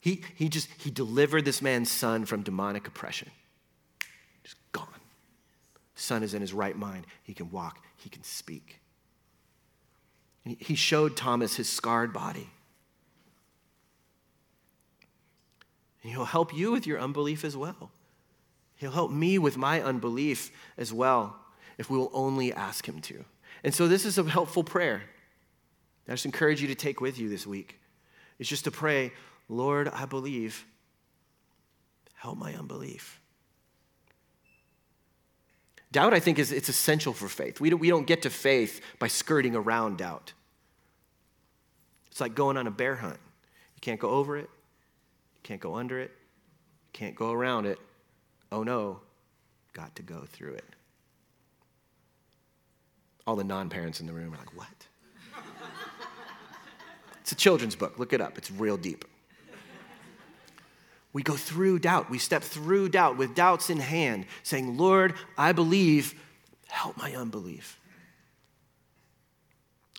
He, 0.00 0.22
he 0.34 0.48
just, 0.48 0.68
he 0.78 0.90
delivered 0.90 1.44
this 1.44 1.60
man's 1.60 1.90
son 1.90 2.24
from 2.24 2.42
demonic 2.42 2.86
oppression. 2.86 3.30
Just 4.42 4.56
gone. 4.72 4.88
Son 5.94 6.22
is 6.22 6.32
in 6.32 6.40
his 6.40 6.54
right 6.54 6.76
mind. 6.76 7.06
He 7.22 7.34
can 7.34 7.50
walk, 7.50 7.84
he 7.96 8.08
can 8.08 8.22
speak. 8.22 8.80
And 10.46 10.56
he 10.58 10.74
showed 10.74 11.14
Thomas 11.14 11.56
his 11.56 11.68
scarred 11.68 12.12
body. 12.14 12.48
And 16.02 16.12
he'll 16.12 16.24
help 16.24 16.54
you 16.54 16.72
with 16.72 16.86
your 16.86 17.00
unbelief 17.00 17.44
as 17.44 17.56
well. 17.56 17.90
He'll 18.84 18.92
help 18.92 19.10
me 19.10 19.38
with 19.38 19.56
my 19.56 19.80
unbelief 19.80 20.52
as 20.76 20.92
well 20.92 21.38
if 21.78 21.88
we 21.88 21.96
will 21.96 22.10
only 22.12 22.52
ask 22.52 22.86
him 22.86 23.00
to. 23.00 23.24
And 23.64 23.74
so, 23.74 23.88
this 23.88 24.04
is 24.04 24.18
a 24.18 24.24
helpful 24.24 24.62
prayer. 24.62 25.04
I 26.06 26.10
just 26.10 26.26
encourage 26.26 26.60
you 26.60 26.68
to 26.68 26.74
take 26.74 27.00
with 27.00 27.18
you 27.18 27.30
this 27.30 27.46
week. 27.46 27.80
It's 28.38 28.46
just 28.46 28.64
to 28.64 28.70
pray, 28.70 29.12
Lord, 29.48 29.88
I 29.88 30.04
believe, 30.04 30.66
help 32.12 32.36
my 32.36 32.52
unbelief. 32.52 33.22
Doubt, 35.90 36.12
I 36.12 36.20
think, 36.20 36.38
is 36.38 36.52
it's 36.52 36.68
essential 36.68 37.14
for 37.14 37.26
faith. 37.26 37.62
We 37.62 37.70
don't, 37.70 37.80
we 37.80 37.88
don't 37.88 38.06
get 38.06 38.20
to 38.20 38.28
faith 38.28 38.82
by 38.98 39.08
skirting 39.08 39.56
around 39.56 39.96
doubt. 39.96 40.34
It's 42.10 42.20
like 42.20 42.34
going 42.34 42.58
on 42.58 42.66
a 42.66 42.70
bear 42.70 42.96
hunt. 42.96 43.18
You 43.76 43.80
can't 43.80 43.98
go 43.98 44.10
over 44.10 44.36
it, 44.36 44.50
you 44.50 45.40
can't 45.42 45.62
go 45.62 45.76
under 45.76 45.98
it, 46.00 46.10
you 46.10 46.90
can't 46.92 47.14
go 47.14 47.32
around 47.32 47.64
it. 47.64 47.78
Oh 48.52 48.62
no, 48.62 49.00
got 49.72 49.94
to 49.96 50.02
go 50.02 50.24
through 50.26 50.54
it. 50.54 50.64
All 53.26 53.36
the 53.36 53.44
non 53.44 53.68
parents 53.68 54.00
in 54.00 54.06
the 54.06 54.12
room 54.12 54.34
are 54.34 54.38
like, 54.38 54.56
what? 54.56 54.86
it's 57.20 57.32
a 57.32 57.36
children's 57.36 57.74
book. 57.74 57.98
Look 57.98 58.12
it 58.12 58.20
up, 58.20 58.38
it's 58.38 58.50
real 58.50 58.76
deep. 58.76 59.04
We 61.12 61.22
go 61.22 61.36
through 61.36 61.78
doubt. 61.78 62.10
We 62.10 62.18
step 62.18 62.42
through 62.42 62.88
doubt 62.90 63.16
with 63.16 63.36
doubts 63.36 63.70
in 63.70 63.78
hand, 63.78 64.26
saying, 64.42 64.76
Lord, 64.76 65.14
I 65.38 65.52
believe, 65.52 66.14
help 66.66 66.96
my 66.96 67.14
unbelief. 67.14 67.78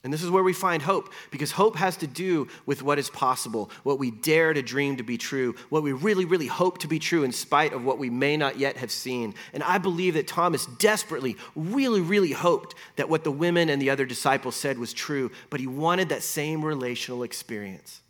And 0.03 0.13
this 0.13 0.21
is 0.21 0.29
where 0.29 0.43
we 0.43 0.53
find 0.53 0.83
hope, 0.83 1.11
because 1.31 1.51
hope 1.51 1.75
has 1.77 1.97
to 1.97 2.05
do 2.05 2.47
with 2.67 2.83
what 2.83 2.99
is 2.99 3.09
possible, 3.09 3.71
what 3.81 3.97
we 3.97 4.11
dare 4.11 4.53
to 4.53 4.61
dream 4.61 4.97
to 4.97 5.03
be 5.03 5.17
true, 5.17 5.55
what 5.69 5.81
we 5.81 5.93
really, 5.93 6.25
really 6.25 6.45
hope 6.45 6.77
to 6.79 6.87
be 6.87 6.99
true 6.99 7.23
in 7.23 7.31
spite 7.31 7.73
of 7.73 7.83
what 7.83 7.97
we 7.97 8.11
may 8.11 8.37
not 8.37 8.59
yet 8.59 8.77
have 8.77 8.91
seen. 8.91 9.33
And 9.51 9.63
I 9.63 9.79
believe 9.79 10.13
that 10.13 10.27
Thomas 10.27 10.67
desperately, 10.77 11.37
really, 11.55 12.01
really 12.01 12.33
hoped 12.33 12.75
that 12.97 13.09
what 13.09 13.23
the 13.23 13.31
women 13.31 13.67
and 13.69 13.81
the 13.81 13.89
other 13.89 14.05
disciples 14.05 14.55
said 14.55 14.77
was 14.77 14.93
true, 14.93 15.31
but 15.49 15.59
he 15.59 15.65
wanted 15.65 16.09
that 16.09 16.21
same 16.21 16.63
relational 16.63 17.23
experience. 17.23 18.01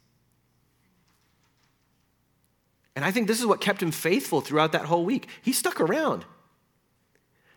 And 2.94 3.06
I 3.06 3.12
think 3.12 3.28
this 3.28 3.40
is 3.40 3.46
what 3.46 3.62
kept 3.62 3.82
him 3.82 3.92
faithful 3.92 4.42
throughout 4.42 4.74
that 4.74 4.86
whole 4.86 5.06
week. 5.06 5.30
He 5.42 5.54
stuck 5.54 5.80
around. 5.80 6.26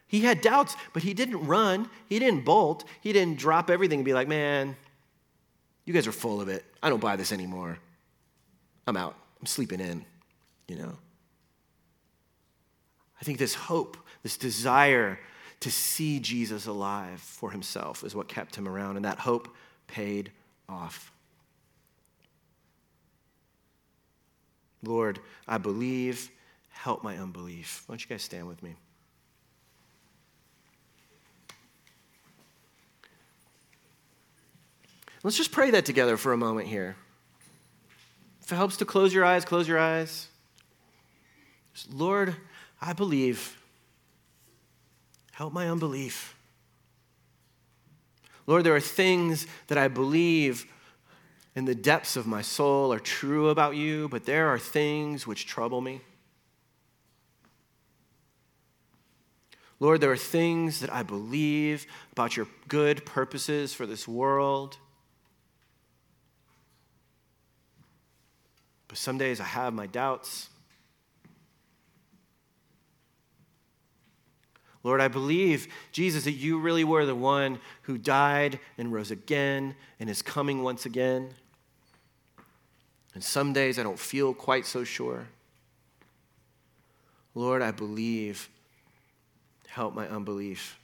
He 0.08 0.20
had 0.20 0.40
doubts, 0.40 0.74
but 0.94 1.02
he 1.02 1.14
didn't 1.14 1.46
run. 1.46 1.88
He 2.06 2.18
didn't 2.18 2.44
bolt. 2.44 2.84
He 3.02 3.12
didn't 3.12 3.38
drop 3.38 3.70
everything 3.70 4.00
and 4.00 4.04
be 4.04 4.14
like, 4.14 4.26
man, 4.26 4.74
you 5.84 5.92
guys 5.92 6.06
are 6.06 6.12
full 6.12 6.40
of 6.40 6.48
it. 6.48 6.64
I 6.82 6.88
don't 6.88 7.00
buy 7.00 7.16
this 7.16 7.30
anymore. 7.30 7.78
I'm 8.86 8.96
out. 8.96 9.14
I'm 9.38 9.46
sleeping 9.46 9.80
in, 9.80 10.04
you 10.66 10.76
know. 10.76 10.96
I 13.20 13.24
think 13.24 13.38
this 13.38 13.54
hope, 13.54 13.96
this 14.22 14.36
desire 14.36 15.18
to 15.60 15.70
see 15.70 16.20
Jesus 16.20 16.66
alive 16.66 17.20
for 17.20 17.50
himself 17.50 18.02
is 18.02 18.14
what 18.14 18.28
kept 18.28 18.56
him 18.56 18.66
around, 18.66 18.96
and 18.96 19.04
that 19.04 19.18
hope 19.18 19.54
paid 19.88 20.30
off. 20.68 21.12
Lord, 24.82 25.18
I 25.46 25.58
believe, 25.58 26.30
help 26.70 27.02
my 27.02 27.16
unbelief. 27.16 27.82
Why 27.86 27.94
don't 27.94 28.02
you 28.02 28.08
guys 28.08 28.22
stand 28.22 28.46
with 28.46 28.62
me? 28.62 28.76
Let's 35.22 35.36
just 35.36 35.52
pray 35.52 35.70
that 35.70 35.84
together 35.84 36.16
for 36.16 36.32
a 36.32 36.36
moment 36.36 36.68
here. 36.68 36.96
If 38.42 38.52
it 38.52 38.56
helps 38.56 38.76
to 38.78 38.84
close 38.84 39.12
your 39.12 39.24
eyes, 39.24 39.44
close 39.44 39.66
your 39.66 39.78
eyes. 39.78 40.28
Lord, 41.90 42.36
I 42.80 42.92
believe. 42.92 43.56
Help 45.32 45.52
my 45.52 45.68
unbelief. 45.68 46.36
Lord, 48.46 48.64
there 48.64 48.74
are 48.74 48.80
things 48.80 49.46
that 49.66 49.76
I 49.76 49.88
believe 49.88 50.66
in 51.54 51.64
the 51.64 51.74
depths 51.74 52.16
of 52.16 52.26
my 52.26 52.40
soul 52.40 52.92
are 52.92 52.98
true 52.98 53.48
about 53.48 53.76
you, 53.76 54.08
but 54.08 54.24
there 54.24 54.48
are 54.48 54.58
things 54.58 55.26
which 55.26 55.46
trouble 55.46 55.80
me. 55.80 56.00
Lord, 59.80 60.00
there 60.00 60.10
are 60.10 60.16
things 60.16 60.80
that 60.80 60.92
I 60.92 61.02
believe 61.02 61.86
about 62.12 62.36
your 62.36 62.48
good 62.68 63.04
purposes 63.04 63.74
for 63.74 63.86
this 63.86 64.08
world 64.08 64.78
But 68.88 68.98
some 68.98 69.18
days 69.18 69.40
I 69.40 69.44
have 69.44 69.74
my 69.74 69.86
doubts. 69.86 70.48
Lord, 74.82 75.00
I 75.00 75.08
believe, 75.08 75.68
Jesus, 75.92 76.24
that 76.24 76.32
you 76.32 76.58
really 76.58 76.84
were 76.84 77.04
the 77.04 77.14
one 77.14 77.58
who 77.82 77.98
died 77.98 78.58
and 78.78 78.92
rose 78.92 79.10
again 79.10 79.74
and 80.00 80.08
is 80.08 80.22
coming 80.22 80.62
once 80.62 80.86
again. 80.86 81.30
And 83.14 83.22
some 83.22 83.52
days 83.52 83.78
I 83.78 83.82
don't 83.82 83.98
feel 83.98 84.32
quite 84.32 84.64
so 84.64 84.84
sure. 84.84 85.26
Lord, 87.34 87.60
I 87.60 87.70
believe. 87.70 88.48
Help 89.66 89.94
my 89.94 90.08
unbelief. 90.08 90.78